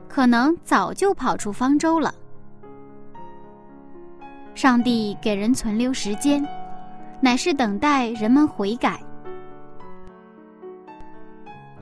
[0.08, 2.12] 可能早就跑出方舟了。
[4.56, 6.44] 上帝给人存留时间，
[7.20, 9.00] 乃是等待人们悔改。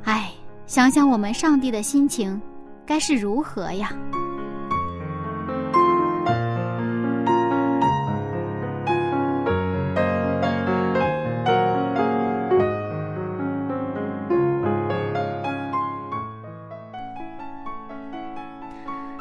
[0.04, 0.30] 唉，
[0.66, 2.38] 想想我们上帝的心情，
[2.84, 3.96] 该是如何呀？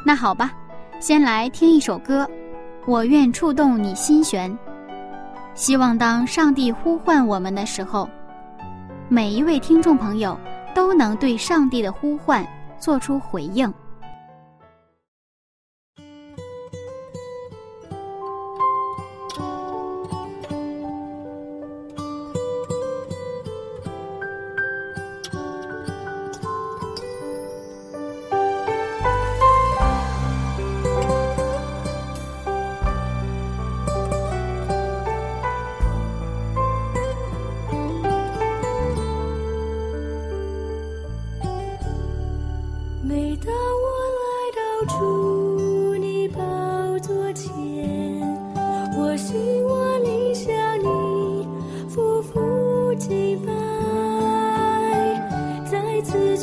[0.07, 0.53] 那好吧，
[1.01, 2.23] 先来听一首歌，
[2.85, 4.49] 《我愿触动你心弦》。
[5.53, 8.09] 希望当上帝呼唤我们的时候，
[9.09, 10.39] 每一位听众朋友
[10.73, 12.47] 都能对上帝的呼唤
[12.79, 13.69] 做出回应。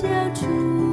[0.05, 0.84] 了竹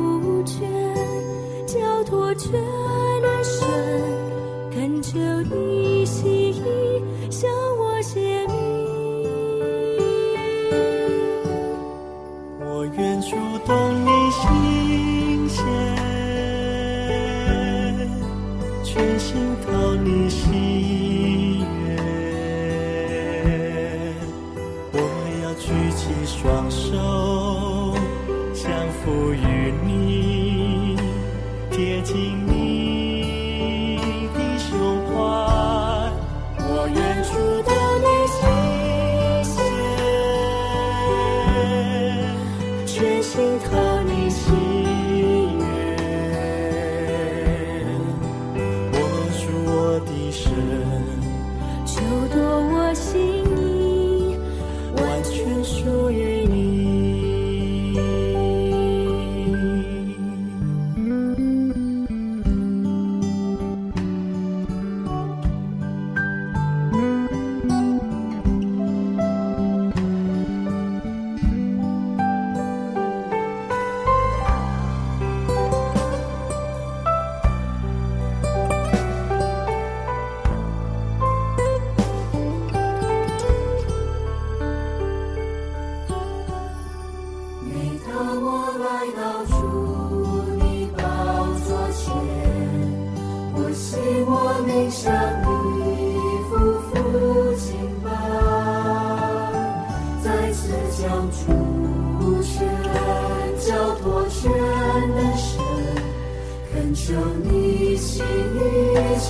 [106.73, 108.27] 恳求你，心意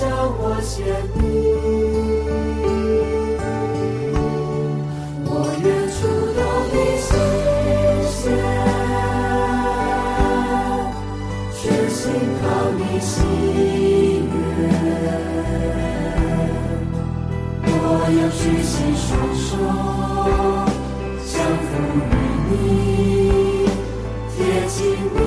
[0.38, 0.74] 我显
[1.14, 1.20] 明，
[5.24, 5.30] 我
[5.62, 5.98] 愿触
[6.34, 6.40] 动
[6.72, 7.10] 你心
[8.10, 8.20] 弦，
[11.54, 12.00] 全心
[12.40, 12.42] 靠
[12.76, 13.12] 你心
[14.32, 14.36] 愿。
[17.64, 17.76] 我
[18.18, 19.46] 要举起双手，
[21.24, 21.32] 降
[21.68, 21.70] 服
[22.10, 22.12] 于
[22.50, 22.52] 你，
[24.34, 24.36] 贴
[24.68, 24.80] 近
[25.14, 25.20] 你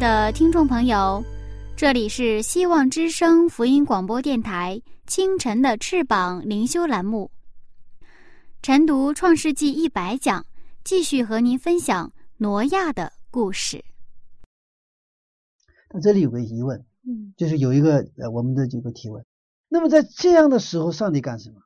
[0.00, 1.22] 的听众朋友，
[1.76, 7.30] 这里是希望之声福音广播电台清晨的翅膀灵修栏目。
[8.62, 10.46] 晨读创世纪一百讲，
[10.84, 13.84] 继续和您分享挪亚的故事。
[15.92, 19.22] 那这里有个疑问，嗯就是有一个呃我们的这个提问。
[19.68, 21.60] 那么在这样的时候，上帝干什么？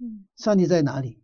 [0.00, 1.22] 嗯，上帝在哪里？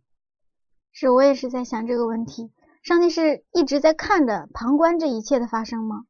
[0.91, 2.51] 是我也是在想这个问题。
[2.83, 6.03] 上帝是一直在看着、旁观这一切的发生吗？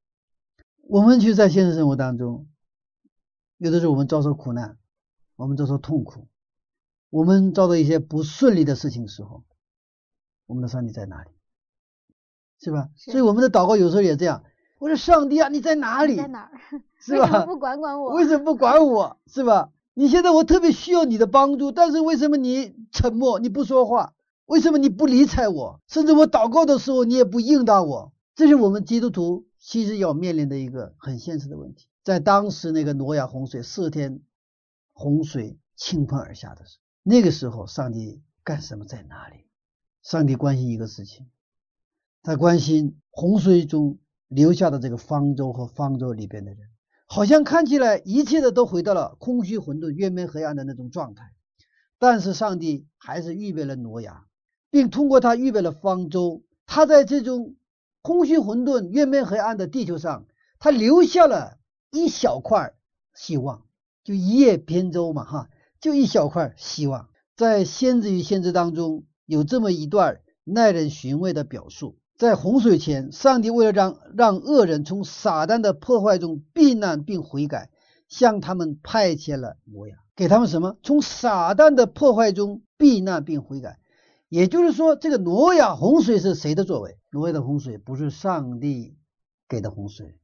[0.88, 2.48] 我们其实，在现实生活当中，
[3.58, 4.78] 有的时候我们遭受苦难，
[5.36, 6.28] 我们遭受痛苦，
[7.10, 9.44] 我们遭到一些不顺利的事情的时候，
[10.46, 11.32] 我们的上帝在哪里？
[12.62, 12.90] 是吧？
[12.96, 14.44] 是所以我们的祷告有时候也这样，
[14.78, 16.16] 我说上帝啊，你在哪里？
[16.18, 16.52] 在哪儿？
[17.02, 17.46] 是为什么吧？
[17.46, 18.14] 不管管我？
[18.14, 19.18] 为什么不管我？
[19.26, 19.72] 是吧？
[19.96, 24.14] 你现在我特别需要你的帮助，但是为什么你沉默，你不说话？
[24.46, 25.82] 为什么你不理睬我？
[25.88, 28.14] 甚至我祷告的时候，你也不应答我。
[28.36, 31.88] 这是我们基督徒其实要面临的一个很现实的问题。
[32.04, 34.22] 在当时那个挪亚洪水四天
[34.94, 39.48] 洪水倾盆而下的时候，那个时候上帝干什么在哪里？
[40.04, 41.26] 上帝关心一个事情，
[42.22, 43.98] 他关心洪水中
[44.28, 46.60] 留下的这个方舟和方舟里边的人。
[47.08, 51.34] 好像看起来一切的都回到了空虚混沌、渊面黑暗的那种状态，
[51.98, 54.28] 但是上帝还是预备了挪亚，
[54.70, 56.44] 并通过他预备了方舟。
[56.68, 57.56] 他在这种
[58.06, 60.28] 空虚混沌、月面黑暗的地球上，
[60.60, 61.58] 他留下了
[61.90, 62.76] 一小块
[63.16, 63.64] 希望，
[64.04, 65.50] 就一叶扁舟嘛，哈，
[65.82, 67.10] 就一小块希望。
[67.36, 71.98] 在先知与先知当中有这么一段耐人寻味的表述。
[72.16, 77.72] 在洪水前，上帝为了让让恶人从撒旦的破坏中避难并悔改，
[78.08, 80.78] 向他们派遣了摩亚，给他们什么？
[80.84, 83.80] 从撒旦的破坏中避难并悔改。
[84.30, 86.98] 也就是说，这个挪亚洪水是谁的作为？
[87.12, 88.98] 挪亚的洪水不是上帝
[89.48, 90.20] 给的洪水，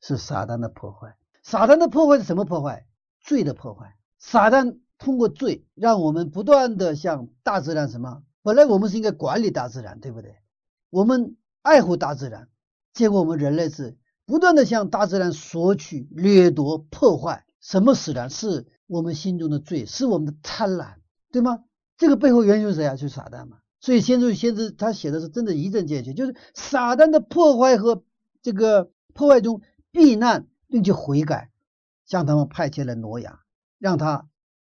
[0.00, 1.16] 是撒旦的破坏。
[1.42, 2.86] 撒旦的破坏是什么破坏？
[3.20, 3.96] 罪的破坏。
[4.18, 8.22] 撒旦通过罪，让我们不断的向大自然什么？
[8.42, 10.36] 本来我们是应该管理大自然，对不对？
[10.90, 12.48] 我们爱护大自然，
[12.92, 13.96] 结果我们人类是
[14.26, 17.46] 不断的向大自然索取、掠夺、破坏。
[17.60, 18.28] 什么使然？
[18.30, 20.96] 是我们心中的罪，是我们的贪婪，
[21.32, 21.64] 对吗？
[22.00, 22.96] 这个背后原因是谁啊？
[22.96, 23.58] 就是撒旦嘛。
[23.78, 28.02] 所以先知先知他写的是真的一针见血，就是撒旦的破坏和
[28.40, 29.60] 这个破坏中
[29.92, 31.50] 避难，并且悔改，
[32.06, 33.40] 向他们派遣了挪亚，
[33.78, 34.26] 让他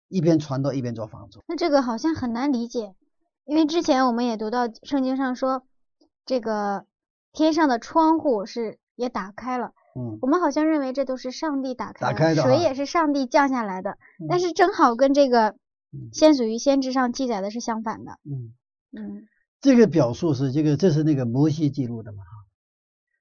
[0.07, 1.43] 一边传道一边做房主。
[1.47, 2.95] 那这个好像很难理解，
[3.45, 5.63] 因为之前我们也读到圣经上说，
[6.25, 6.85] 这个
[7.31, 15.59] 天上的窗户是也打开了，嗯，我们好像认为这都是上帝打开打开的啊水也是上帝降下来的，嗯但是正好跟这个嗯
[16.11, 18.19] 先祖与先知上记载的是相反的。
[18.23, 18.53] 嗯，
[18.91, 19.27] 嗯
[19.61, 22.29] 这个表述是这个，这是那个摩西记录的嘛哈。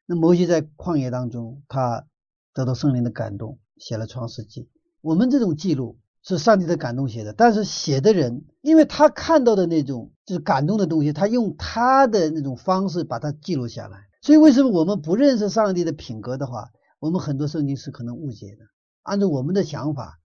[0.07, 2.07] 那摩西在旷野当中，他
[2.55, 4.69] 得到圣灵的感动，写了创世纪。
[5.01, 14.07] 我们这种记录是上帝的感动写的，但是写的人，因为他看到的那种就是感动的东西，他用他的那种方式把它记录下来。
[14.21, 18.64] 所以为什么我们不认识上帝的品格的话，我们很多圣经是可能误解的，
[19.03, 20.19] 按照我们的想法，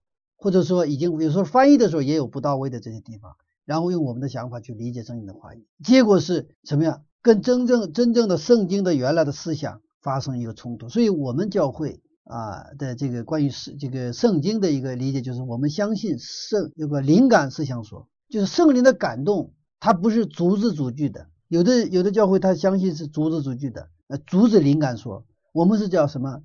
[0.43, 3.35] 或者说已经有时候翻译的时候也有不到位的这些地方。
[3.65, 7.05] 然后用我们的想法去理解圣经的话语，结果是什么样？
[7.21, 10.89] 跟真正真正的圣经的原来的思想发生一个冲突。
[10.89, 21.27] 所以，我们教会啊的这个关于圣这个圣经的一个理解，就是我们相信圣有个灵感思想说，就是圣灵的感动，它不是逐字逐句的。
[21.47, 26.43] 有的有的教会他相信是逐字逐句的，呃，逐字灵感说，我们是叫什么？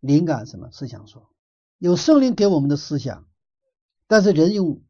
[0.00, 1.28] 灵感什么思想说？
[1.82, 3.26] 有圣灵给我们的思想，
[4.06, 4.80] 但是人用。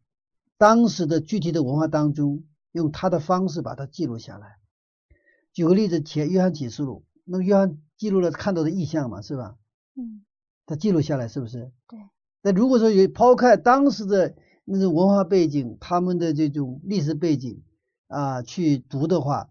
[0.58, 4.58] 当时的具体的文化当中，用他的方式把它记录下来。
[5.54, 9.56] 举个例子，前约翰启示录，那么约翰记录了看到的意象嘛，是吧？
[9.96, 10.22] 嗯，
[10.66, 11.72] 他记录下来是不是？
[11.88, 11.98] 对。
[12.42, 14.36] 那如果说有抛开当时的
[14.66, 17.62] 那种文化背景，他们的这种历史背景
[18.06, 19.50] 啊去读的话，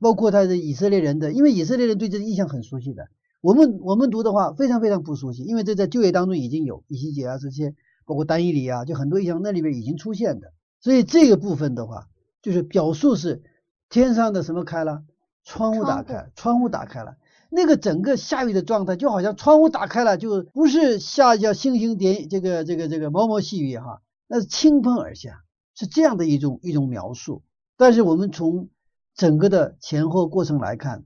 [0.00, 3.10] 包括他的以色列人的，因为以色列人对这个意象很熟悉的，
[3.40, 7.74] 我们我们读的话非常非常不熟悉，因为这在就业当中已经有以西结啊这些。
[8.04, 12.08] 包括单一里啊，就很多意象那里边已经出现的，所以这个部分的话，
[12.40, 13.42] 就是表述是
[13.90, 15.02] 天上的什么开了，
[15.44, 17.18] 窗户打开，窗户打开了，
[17.50, 25.42] 那个整个下雨的状态就好像窗户打开了，就不是下叫星星点这个这个这个毛毛细雨哈，那是倾盆而下，
[25.74, 27.42] 是这样的一种一种描述。
[27.76, 28.70] 但是我们从
[29.14, 31.04] 整个的前后过程来看，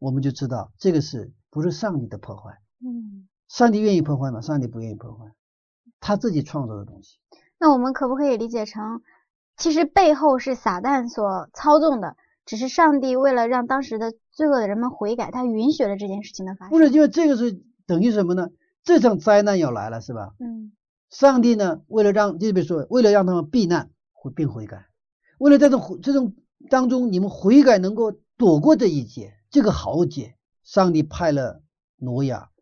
[0.00, 2.58] 我们就知道这个是不是上帝的破坏？
[2.84, 4.40] 嗯，上帝愿意破坏吗？
[4.40, 5.32] 上帝不愿意破坏。
[6.00, 7.18] 他自己创造的东西，
[7.58, 9.02] 那我们可不可以理解成，
[9.56, 16.70] 其实背后是撒旦所操纵的，只是上帝为了让当时的罪恶的人们悔改，他允许了这件事情的发生。
[16.70, 18.48] 不是，因为这个是等于什么呢？
[18.82, 20.34] 这场灾难要来了，是吧？
[20.38, 20.72] 嗯。
[21.10, 24.86] 上帝呢，为了让，就比如说，为了让他们避难悔并悔改，
[25.38, 26.34] 为了在这种这种
[26.70, 30.36] 当中，你们悔改能够躲过这一劫，这个豪劫，
[30.70, 31.64] 上帝派了
[31.96, 32.52] 挪亚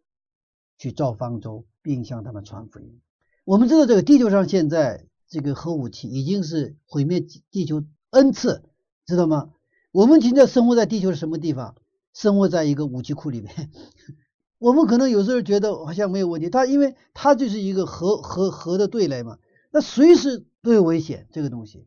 [0.79, 3.03] 去造方舟，并向他们传福音。
[3.45, 8.65] 我们知道，这个地球上现在这个核武器已经是毁灭地球 n 次，
[9.05, 9.51] 知道吗？
[9.93, 11.77] 我们现在生活在地球的什么地方？
[12.15, 13.71] 生活在一个武器库里面。
[14.57, 19.39] 我们可能有时候觉得好像没有问题，它因为它就是一个核核核的对垒嘛，
[19.71, 21.87] 那随时都有危险这个东西。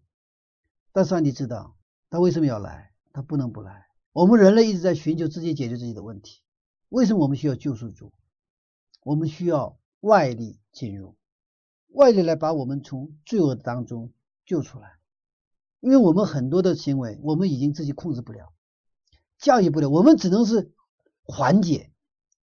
[0.93, 1.76] 但上帝知道
[2.11, 3.88] 他为什么要来，他不能不来。
[4.14, 6.41] 我们人类一直在寻求自己解决自己的问题，
[6.89, 8.12] 为什么我们需要救赎主？
[9.03, 11.16] 我们需要外力进入。
[11.88, 14.12] 外力来把我们从罪恶当中
[14.45, 14.97] 救出来，
[15.80, 18.51] 因为我们很多的行为，我们已经自己控制不了，
[19.38, 20.72] 教育不了，我们只能是
[21.24, 21.91] 缓解，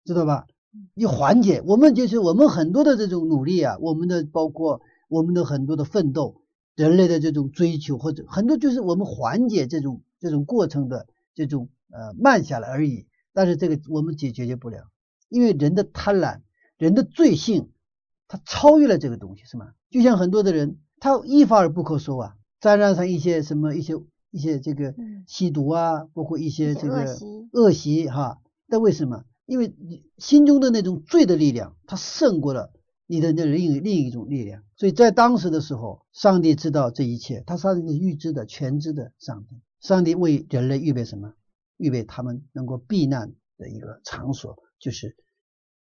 [0.03, 0.45] 知道吧？
[0.93, 6.43] 你缓解，我们就是我们很多的这种努力啊，我们的包括我们的很多的奋斗，
[6.75, 13.05] 人类的这种追求，或者很多就是我们缓解这种这种过程的这种呃慢下来而已。
[13.33, 14.89] 但是这个我们解解决不了，
[15.29, 16.39] 因为人的贪婪，
[16.77, 17.69] 人的罪性。
[18.27, 19.73] 他超越了这个东西，是吗？
[19.91, 23.93] 就像很多的人，他一发而不可收啊，沾染上一些什么一些
[24.31, 24.95] 一些这个
[25.27, 27.05] 吸毒啊，包括一些这个
[27.51, 28.41] 恶习哈。
[28.67, 29.25] 但为什么？
[29.45, 32.73] 因为你心中的那种罪的力量，它胜过了
[33.05, 34.63] 你的那另另一种力量。
[34.75, 39.61] 所以在当时的时候，上帝知道这一切，他上帝是预知的、全知的上帝。
[39.79, 41.33] 上帝为人类预备什么？
[41.77, 45.15] 预备他们能够避难的一个场所，就是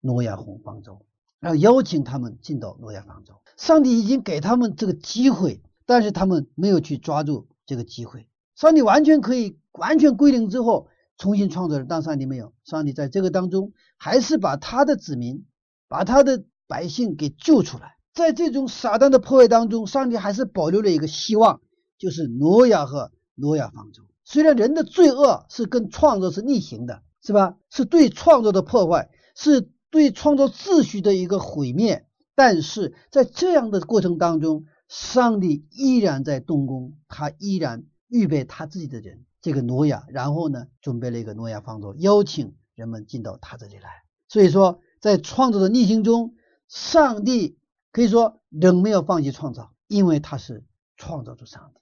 [0.01, 1.05] 诺亚红方舟。
[1.39, 8.29] 然后邀请他们进到诺亚方舟，上帝已经给他们这个机会，但是他们没有去抓住这个机会。
[8.55, 10.89] 上帝完全可以完全归零之后，
[11.19, 15.45] 重新创造人，但上帝没有，上帝在这个当中还是把他的子民，
[15.89, 17.97] 把他的百姓给救出来。
[18.15, 21.61] 在这种撒旦的破坏当中，上帝还是保留了一个希望，
[21.99, 23.11] 就是挪亚和
[23.43, 24.05] 挪亚方舟。
[24.25, 27.57] 虽然人的罪恶是跟创造是逆行的，是吧？
[27.69, 32.07] 是对创造的破坏，是对创造秩序的一个毁灭。
[32.35, 43.91] 但是在这样的过程当中，上帝依然在动工，他依然预备他自己的人，这个挪亚，然后呢，准备了一个挪亚方舟，邀请人们进到他这里来。
[44.29, 46.35] 所以说，在创造的逆行中，
[46.69, 47.59] 上帝。
[47.95, 50.65] 可以说，仍没有放弃创造，因为他是
[50.97, 51.81] 创造主上帝，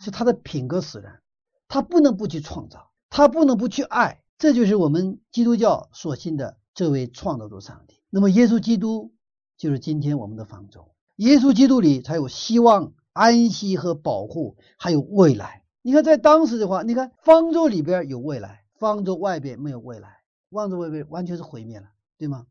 [0.00, 1.20] 是他的品格使然，
[1.68, 8.00] 他不能不去创造，他不能不去爱，这就是我们基督教所信的这位创造主上帝。
[8.10, 9.12] 那么，耶稣基督
[9.56, 15.64] 就是今天我们的方舟，耶稣基督里才有希望、安息和保护，还有未来。
[15.82, 20.20] 你看，在当时的话，你看方舟里边有未来，方舟外边没有未来，
[20.50, 21.86] 方舟外边完全是毁灭了，
[22.18, 22.46] 对吗？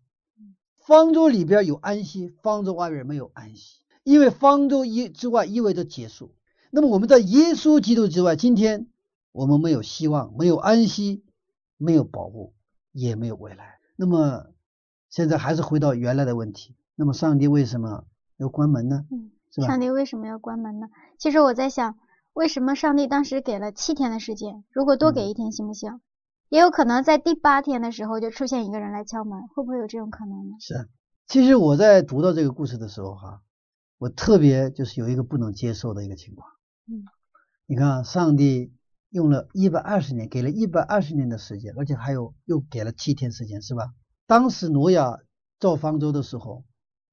[0.78, 6.36] 方舟里边有安息，方舟外边没有安息，因为方舟一之外意味着结束。
[6.76, 8.88] 那么我们在耶稣基督之外，今天
[9.32, 11.24] 我们没有希望，没有安息，
[11.78, 12.56] 没有保护，
[12.92, 13.76] 也没有未来。
[13.96, 14.48] 那么
[15.08, 18.06] 现在还是回到原来的问题，那么上帝为什么
[18.38, 19.06] 要关门呢？
[19.12, 19.30] 嗯，
[19.64, 20.88] 上帝为什么要关门呢？
[21.20, 21.96] 其实我在想，
[22.34, 24.64] 为什么上帝当时给了七天的时间？
[24.72, 26.02] 如果多给一天行不行？
[26.50, 30.56] 也有可能在第八天的时候就出现一个人来敲门，会不会有这种可能呢？
[30.60, 30.90] 是，
[31.28, 33.42] 其实我在读到这个故事的时候，哈，
[34.00, 36.50] 我特别就是有一个不能接受的一个情况。
[36.88, 37.06] 嗯，
[37.66, 38.74] 你看，上帝
[39.10, 43.94] 用了一百二十年，给了一百二十年的时间，而且还有又给了七天时间，是吧？
[44.28, 45.20] 当时挪亚
[45.60, 46.64] 造方舟的时候，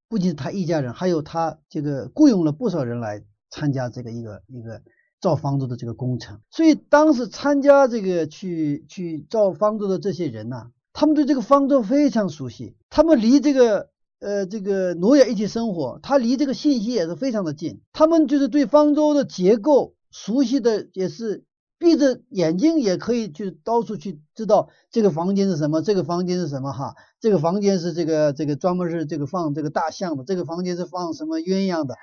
[0.08, 4.82] 不仅他一家人，还有他这个雇佣了不少人来参加这个一个一个。
[5.20, 13.90] 造方舟的这个工程，所以当时参加这个去去造方舟的这些人呐，他们对这个方舟非常熟悉，他们离这个
[14.20, 21.44] 呃这个挪亚一起生活，他离这个信息也是非常的近，他们就是对方舟的结构熟悉的也是
[21.78, 31.96] 闭着眼睛也可以去到处去知道这个房间是什么，这个房间是什么哈，这个房间是这个这个专门是这个放这个大象的，这个房间是放什么鸳鸯的，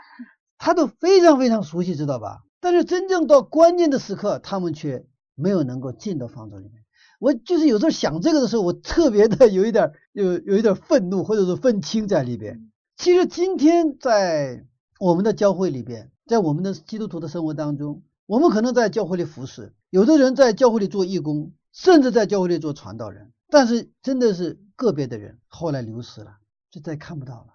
[0.57, 2.39] 他都非常非常熟悉，知道吧？
[2.59, 5.05] 但是真正到关键的时刻，他们却
[5.35, 6.86] 没有能够进到方舟里面。
[7.19, 12.71] 我就是有时候想这个的时候，我特别的有一点有有一点愤怒，或者是愤青在里边。
[12.95, 14.65] 其实今天在
[14.99, 23.31] 我们的教会里边，在我们的基督徒的生活当中，我们可能在教会里服侍，有的人在教会里做义工，甚至在教会里做传道人。
[23.49, 26.37] 但是真的是个别的人后来流失了，
[26.71, 27.53] 就再看不到了。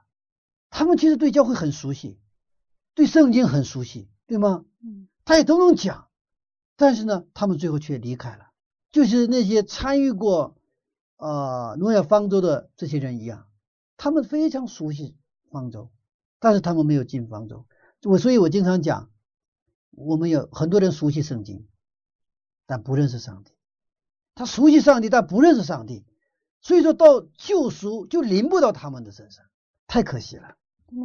[0.71, 2.19] 他们其实对教会很熟悉，
[2.95, 4.09] 对圣经很熟悉。
[4.25, 4.65] 对吗？
[4.83, 6.07] 嗯，他也都能讲，
[6.77, 8.47] 但是呢，他们最后却离开了，
[8.93, 10.57] 就是那些参与过
[11.17, 13.47] 呃诺亚方舟的这些人一样，
[13.97, 15.17] 他们非常熟悉
[15.51, 15.91] 方舟，
[16.39, 17.67] 但是他们没有进方舟。
[18.05, 19.11] 我所以，我经常讲，
[19.93, 21.67] 我们有很多人熟悉圣经，
[22.67, 23.53] 但不认识上帝。
[24.35, 26.05] 他熟悉上帝，但不认识上帝，
[26.61, 29.45] 所以说到救赎就临不到他们的身上，
[29.87, 30.57] 太可惜了，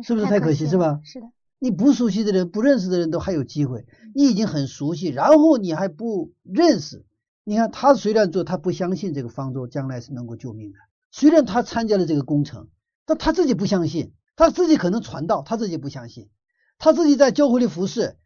[0.04, 0.68] 是不是太可惜？
[0.68, 1.00] 是吧？
[1.04, 1.32] 是的。
[1.60, 7.06] 你不熟悉的人、不认识的人都还有机会，你已经很熟悉，然后你还不认识。
[7.50, 10.80] 你看他虽然做，他不相信这个方舟将来是能够救命的。
[11.12, 12.68] 虽然他参加了这个工程，
[13.06, 16.30] 但他自己不相信，他自己可能传道，他自己不相信。
[16.78, 18.18] 他自己在教会里服侍，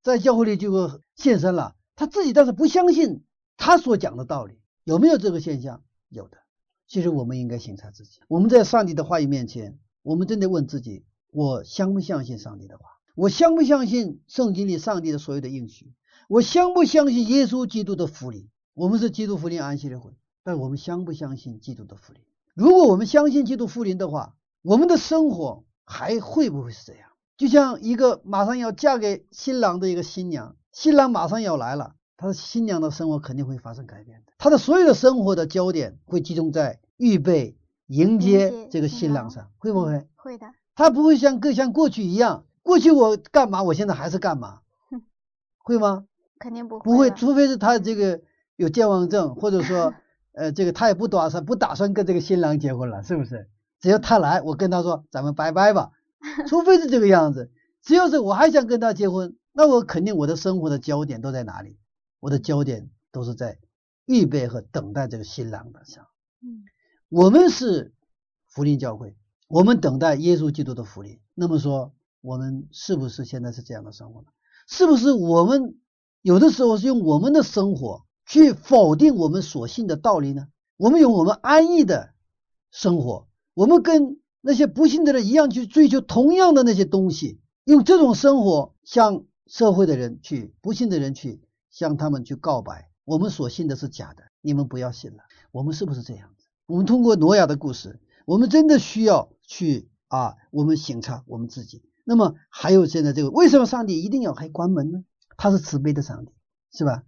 [0.00, 3.24] 在教会里就献身了，他自己但是不相信
[3.56, 4.60] 他所讲的道理。
[4.84, 5.82] 有没有这个现象？
[6.08, 6.38] 有的。
[6.86, 8.20] 其实我们应该审查自己。
[8.28, 11.04] 我们在上帝的话语面前，我们真的问自己。
[11.32, 12.84] 我相不相信上帝的话？
[13.16, 15.92] 我相不相信圣经里上帝的所有的应许？
[16.28, 18.48] 我相不相信耶稣基督的福临？
[18.78, 20.12] 我们是基督福临安息的会，
[20.44, 22.22] 但我们相不相信基督的福临？
[22.54, 27.08] 如果我们相信基督福临的话，我们的生活还会不会是这样？
[27.36, 34.32] 就像一个马上要嫁给新郎的一个新娘，新郎马上要来了，他的新娘的生活肯定会发生改变的。
[34.38, 37.56] 他的所有的生活的焦点会集中在预备
[37.88, 40.06] 迎接这个新郎上，会不会？
[40.14, 40.46] 会的。
[40.76, 44.60] 他不会像跟像过去一样，过去我干嘛，我现在还是干嘛，
[45.58, 46.04] 会吗？
[46.38, 46.84] 肯定不会。
[46.84, 48.20] 不会，除非是他这个
[48.58, 49.94] 有健忘症，或者说，
[50.32, 53.48] 呃，这个他也不打算不打算跟这个新郎结婚了，是不是？
[53.78, 55.92] 只要他来，我跟他说，咱们拜拜吧。
[56.48, 57.52] 除非是这个样子，
[57.82, 61.78] 只要是我还想跟他结婚，那我肯定我的生活的焦点都在哪里？
[62.18, 63.60] 我的焦点都是在
[64.06, 66.08] 预备和等待这个新郎的上。
[66.42, 66.64] 嗯，
[67.08, 67.94] 我们是
[68.48, 69.16] 福音教会。
[69.46, 71.20] 我们等待耶稣基督的福利。
[71.36, 74.26] 那么说，我们是不是现在是这样的生活呢？
[74.66, 75.76] 是不是我们
[76.22, 80.48] 有的时候是用我们的生活去否定我们所信的道理呢？
[80.76, 82.12] 我们有我们安逸的
[82.70, 95.22] 生活，我们跟那些不信的人一样去追求同样的那些东西，用这种生活向社会的人去不信的人去向他们去告白，我们所信的是假的，你们不要信了。
[95.50, 96.44] 我们是不是这样子？
[96.66, 101.82] 我们通过挪亚的故事，我们真的需要去啊，我们省察我们自己。
[102.04, 105.04] 那么还有现在这个，为什么上帝一定要还关门呢？
[105.38, 106.32] 他是慈悲的上帝，
[106.70, 107.04] 是吧？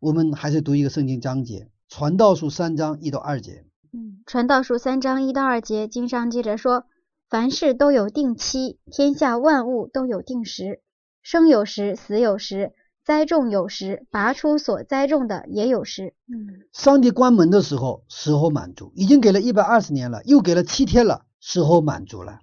[0.00, 3.64] 我们还是读一个圣经章节，《传道书》三章一到二节。
[3.92, 6.84] 嗯，《传道书》三章一到二节，经上记着说：
[7.28, 10.82] 凡事都有定期，天下万物都有定时，
[11.20, 12.74] 生有时，死有时，
[13.04, 16.14] 栽种有时，拔出所栽种的也有时。
[16.28, 22.38] 嗯，上帝关门的时候，时候满足，已经给了一百二十年了，又给了七天了，时候满足了。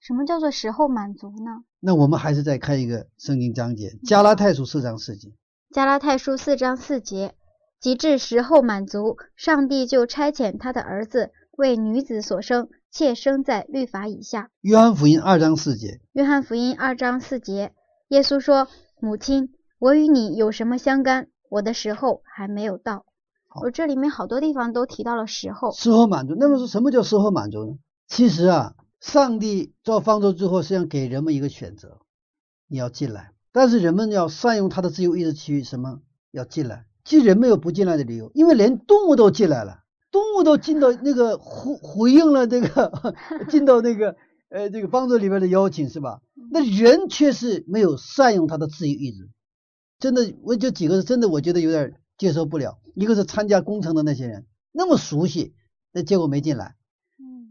[0.00, 1.64] 什么叫做时候满足呢？
[1.80, 5.32] 那我们还是再看一个圣经章节，《加拉太书》四章四节。
[5.70, 7.34] 加拉太书四章四节，
[7.78, 14.50] 及至时候满足，上帝就差遣他的儿子为女子所生，妾生在律法以下。
[14.62, 17.74] 约翰福音二章四节，约翰福音二章四节，
[18.08, 18.66] 耶稣说
[18.98, 21.28] ：“母亲，我与你有什么相干？
[21.50, 23.04] 我的时候还没有到。”
[23.62, 25.72] 我这里面好多地方都提到了时候。
[25.72, 27.76] 时候满足，那么说什么叫时候满足呢？
[28.06, 32.00] 其实啊，上帝造方舟之后，实际上给人们一个选择，
[32.68, 33.32] 你要进来。
[33.52, 36.00] 但是人们要善用他的自由意志去什么？
[36.30, 36.86] 要进来。
[37.04, 43.14] 其实人没有不进来的理由，因为连动物都进来了，动物都进到那个回回应了这个
[43.48, 44.16] 进到那个
[44.50, 46.20] 呃这个帮助里边的邀请，是吧？
[46.50, 49.30] 那人却是没有善用他的自由意志。
[49.98, 52.78] 真的，我就几个字，真的我觉得有点接受不了。
[52.94, 55.54] 一个是参加工程的那些人，那么熟悉，
[55.92, 56.76] 那结果没进来。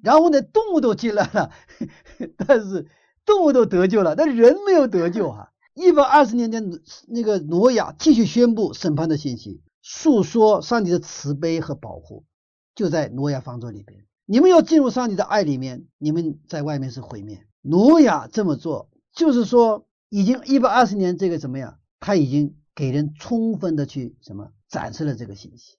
[0.03, 1.51] 然后呢，动物都进来了，
[2.47, 2.87] 但是
[3.25, 5.51] 动物都得救了，但人没有得救哈。
[5.77, 12.25] 一百二十年间，那个挪亚继续宣布审判的信息，诉说上帝的慈悲和保护，
[12.73, 14.07] 就在挪亚方舟里边。
[14.25, 17.45] 你们要进入上帝的爱里面，你们在外面是毁灭。
[17.61, 21.77] 挪亚这么做，就是说已经一百二十年，这个怎么样？
[21.99, 25.77] 他已经给人充分的去什么展示了这个信息，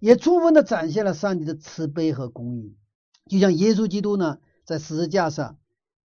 [0.00, 2.76] 也充分的展现了上帝的慈悲和公义。
[3.30, 5.58] 就像耶稣基督呢，在十字架上，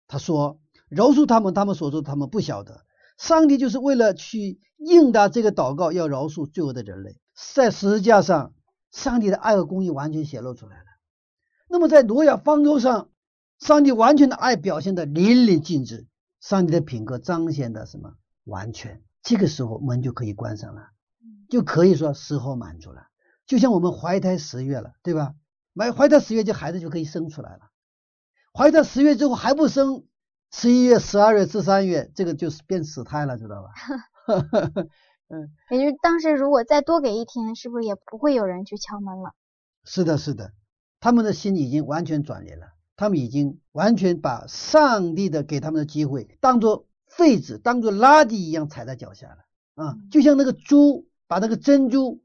[0.08, 0.60] 他说
[0.90, 2.85] ：“饶恕他们，他们所做他们不晓得。”
[3.18, 7.20] 上帝就是为了去应答这个祷告，要饶恕罪恶的人类，
[7.54, 8.54] 在十字架上，
[8.92, 10.86] 上帝的爱和公义完全显露出来了。
[11.70, 13.10] 那么在挪亚方舟上，
[13.60, 16.08] 上帝完全的爱表现的淋漓尽致，
[16.42, 19.02] 上帝的品格彰显的什么完全？
[19.24, 20.90] 这个时候门就可以关上了，
[21.50, 23.08] 就可以说时候满足了。
[23.48, 25.34] 就像我们怀胎十月了，对吧？
[25.74, 27.72] 买怀胎十月，这孩子就可以生出来了。
[28.54, 30.06] 怀胎十月之后还不生。
[30.52, 33.70] 十一月、十二月至三月，这个就是变死胎了，知道吧？
[35.28, 39.32] 嗯，也就是当时如果再多给一天，是不是也不会有人去敲门了？
[39.84, 40.52] 是的，是的，
[41.00, 49.98] 他们的心已经完全转移了，他们已经完全把上帝的给他们的机会当做废纸、当做垃圾一样踩在脚下了啊！
[50.12, 52.22] 就像那个猪把那个珍珠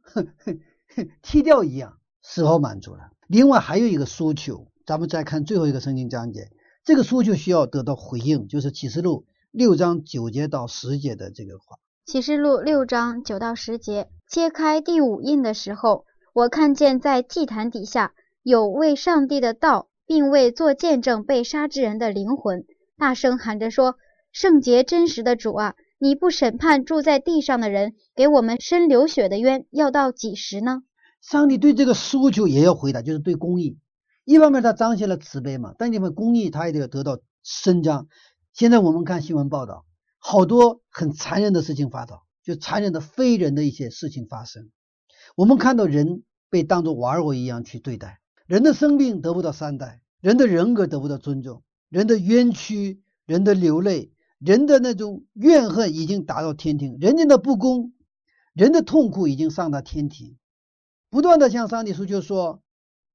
[1.22, 3.10] 踢掉一样，时候满足了。
[3.26, 6.50] 另外还有一个诉求，咱们再看最后一个圣经章节。
[6.90, 11.78] 这个书就需要得到回应，就是启示录六章九节到十节的这个话。
[12.04, 18.12] 启示录六章九到十节，揭开第五印的时候，我看见在祭坛底下
[18.42, 22.64] 有为上帝的道，并为做见证被杀之人的灵魂，
[22.98, 23.94] 大声喊着说
[24.34, 30.82] ：“圣洁真实的主啊，你不审判住在地上的人，给我们伸流血的冤，要到几时呢？”
[31.22, 33.78] 上帝对这个诉求也要回答，就是对公义。
[34.24, 38.06] 一方面，他彰显了慈悲嘛，但你们公义他也得得到伸张。
[38.52, 39.86] 现在我们看新闻报道，
[40.18, 44.70] 好多很残忍的事情发生，就残忍的非人的一些事情发生。
[45.36, 57.94] 我们看到人被当作玩偶一样去对待，人的生命得不到善待，人的人格得不到尊重，人的冤屈，人的流泪，人的那种怨恨已经达到天庭，人间的不公，
[58.52, 60.36] 人的痛苦已经上达天庭，
[61.08, 62.62] 不断的向上帝诉求说。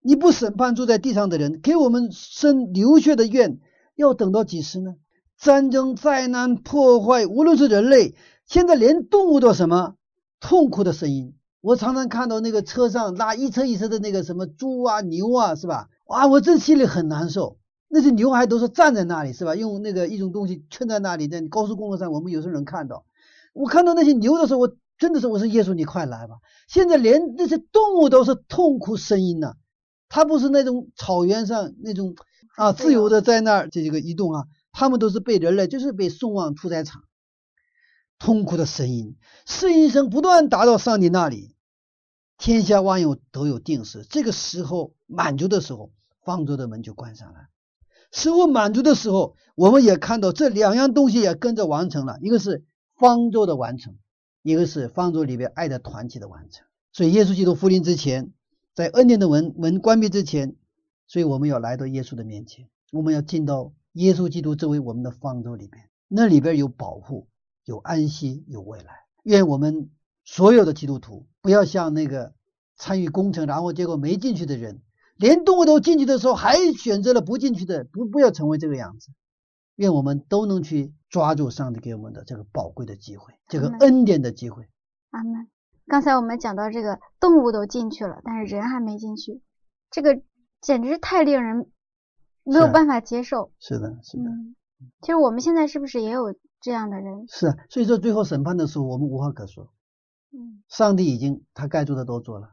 [0.08, 3.60] 你不审判住在地上的人，给我们生流血的怨，
[3.96, 4.94] 要等到几时呢？
[5.36, 8.14] 战争、灾难、破坏，无论是人类，
[8.46, 9.96] 现在连动物都什么
[10.40, 11.34] 痛苦的声音。
[11.60, 15.90] 我常常看到那个车上拉一车一车的那个什么猪啊、牛啊，是吧？
[16.06, 17.58] 哇，我这心里很难受。
[17.88, 19.56] 那些牛还都是站在那里，是吧？
[19.56, 23.06] 用那个一种东西圈在那里，在高速公路上，我们有时候能看到。
[23.54, 26.36] 我看到那些牛的时候，我真的是，我说耶稣，你快来吧！
[26.68, 29.56] 现在连那些动物都是痛苦声音呢。
[30.16, 32.16] 它不是那种草原上那种
[32.56, 37.04] 啊自由的在那儿这个移动啊，他们都是被人类就是被送往屠宰场，
[38.18, 41.54] 痛苦的声音，呻吟声不断达到上帝那里，
[42.38, 45.92] 天下万有都有定时，这个时候满足的时候，
[46.24, 47.50] 方舟的门就关上了。
[48.14, 52.64] 食物满足的时候，我们也看到这两样东西也跟着完成了，一个是
[52.96, 53.98] 方舟的完成，
[54.44, 56.66] 一个是方舟里边爱的团体的完成。
[56.94, 58.32] 所以耶稣基督复临之前，
[58.76, 60.56] 在恩典的门门关闭之前，
[61.08, 67.28] 所以我们要来到耶稣的面前，我们要进到耶稣基督作为我们的方舟里面，那里边有保护，
[67.64, 69.06] 有安息，有未来。
[69.24, 69.90] 愿我们。
[70.28, 72.34] 所有的基督徒不要像那个
[72.78, 74.82] 参与工程然后结果没进去的人，
[75.18, 79.12] 连动物都进去的时候还选择了不进去的，不不要成为这个样子。
[79.76, 84.68] 愿我们都能去抓住上帝给我们的这个宝贵的机会，这个恩典的机会。
[85.12, 85.48] 阿门。
[85.88, 89.42] 刚才我们讲到这个动物都进去了，但是人还没进去，
[89.92, 90.22] 这个
[90.62, 91.72] 简直太令人
[92.44, 93.52] 没有办法接受。
[93.60, 94.24] 是的，是的。
[95.02, 97.26] 其实我们现在是不是也有这样的人？
[97.28, 99.72] 是啊，所以说最后审判的时候，我们无话可说。
[100.68, 102.50] 上帝已经他该做的都做了，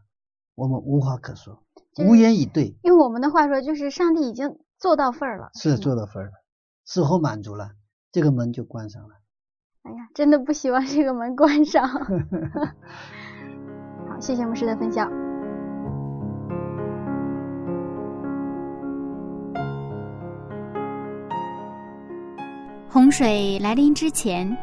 [0.54, 1.64] 我们无话可说，
[2.06, 2.76] 无言以对。
[2.82, 6.32] 用我们的话说，就是上帝已经做到份儿了，是做到份儿了，
[6.84, 7.72] 事后满足了，
[8.12, 9.14] 这个门就关上了。
[9.82, 11.88] 哎呀，真的不希望这个门关上。
[11.88, 12.06] 好，
[14.20, 15.10] 谢谢牧师的分享。
[22.88, 24.56] 洪水来临之前。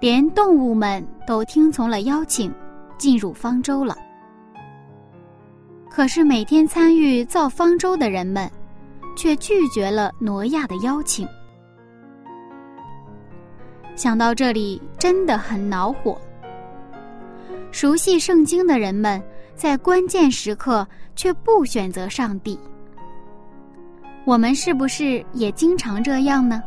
[0.00, 2.50] 连动物们都听从了邀请，
[2.96, 3.94] 进入方舟了。
[5.90, 8.50] 可是每天参与造方舟的人们，
[9.14, 11.28] 却拒绝了挪亚的邀请。
[14.00, 16.18] 想到这里，真的很恼火。
[17.70, 19.22] 熟悉圣经的人们，
[19.54, 22.58] 在关键时刻却不选择上帝。
[24.24, 26.62] 我们是不是也经常这样呢？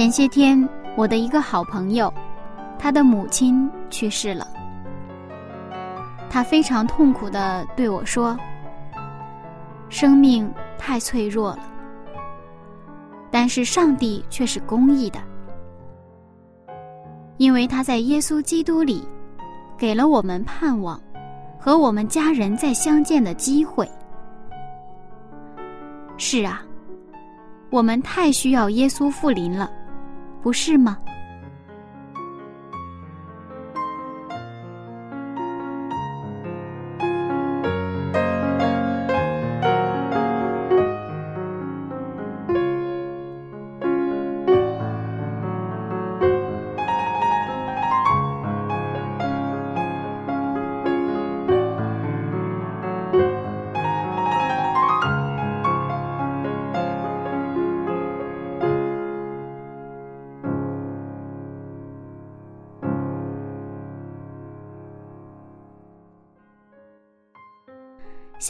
[0.00, 2.10] 前些天，我的一个好朋友，
[2.78, 4.48] 他的母亲去世了。
[6.30, 8.34] 他非常痛苦的对我说
[9.90, 11.58] ：“生命太脆弱了，
[13.30, 15.20] 但是上帝却是公义的，
[17.36, 19.06] 因为他在耶稣基督里
[19.76, 20.98] 给了我们盼望
[21.58, 23.86] 和我们家人再相见的机会。”
[26.16, 26.62] 是啊，
[27.68, 29.70] 我们太需要耶稣复临了。
[30.42, 30.98] 不是吗？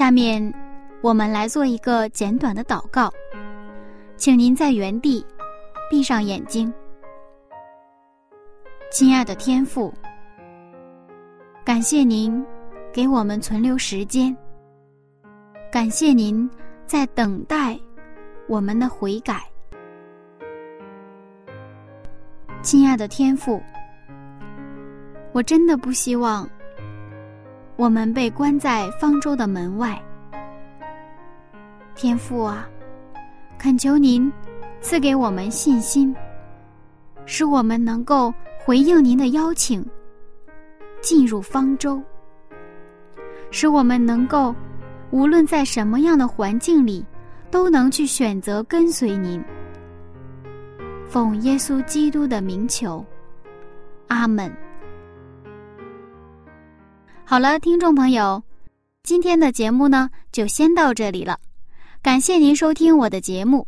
[0.00, 0.42] 下面，
[1.02, 3.12] 我们来做一个简短的祷告，
[4.16, 5.22] 请您在原地
[5.90, 6.72] 闭上眼睛。
[8.90, 9.92] 亲爱的天父，
[11.62, 12.42] 感谢您
[12.90, 14.34] 给我们存留时间，
[15.70, 16.48] 感谢您
[16.86, 17.78] 在等待
[18.48, 19.42] 我们的悔改。
[22.62, 23.60] 亲爱的天父，
[25.32, 26.48] 我真的不希望。
[27.80, 29.98] 我们被关在方舟的门外，
[31.94, 32.68] 天父啊，
[33.58, 34.30] 恳求您
[34.82, 36.14] 赐给我们信心，
[37.24, 39.82] 使我们能够回应您的邀请，
[41.00, 41.98] 进入方舟，
[43.50, 44.54] 使我们能够
[45.10, 47.02] 无论在什么样的环境里，
[47.50, 49.42] 都能去选择跟随您。
[51.08, 53.02] 奉耶稣基督的名求，
[54.08, 54.54] 阿门。
[57.30, 58.42] 好了，听众朋友，
[59.04, 61.38] 今天的节目呢就先到这里了。
[62.02, 63.64] 感谢您收听我的节目，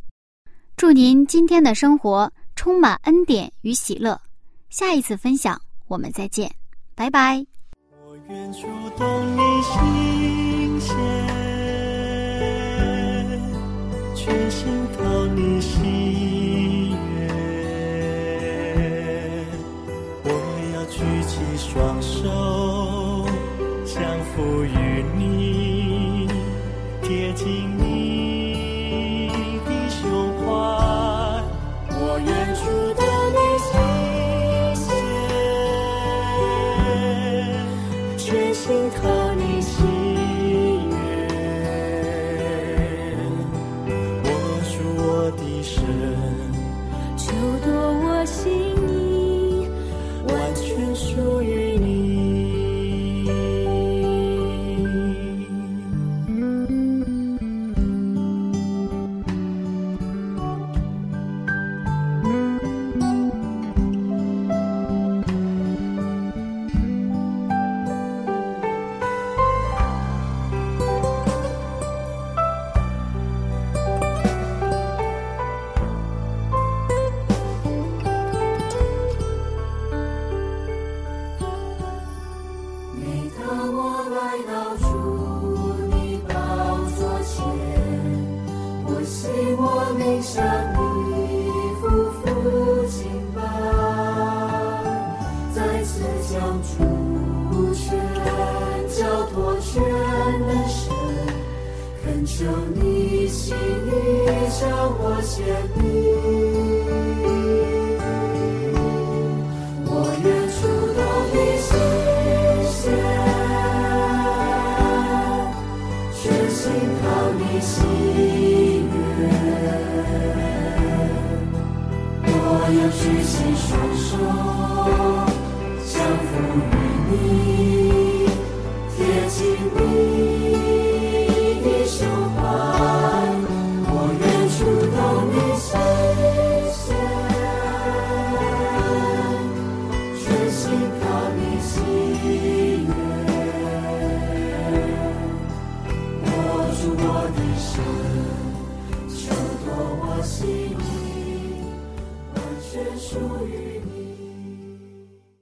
[0.76, 4.20] 祝您今天的生活充满恩典与喜乐。
[4.68, 6.50] 下一次分享，我们再见，
[6.96, 7.46] 拜拜。
[8.04, 10.96] 我愿触动你心弦，
[14.16, 14.66] 全心
[14.98, 17.28] 讨你喜悦。
[20.24, 20.30] 我
[20.74, 20.98] 要举
[21.28, 22.61] 起双手。
[24.34, 24.81] 负一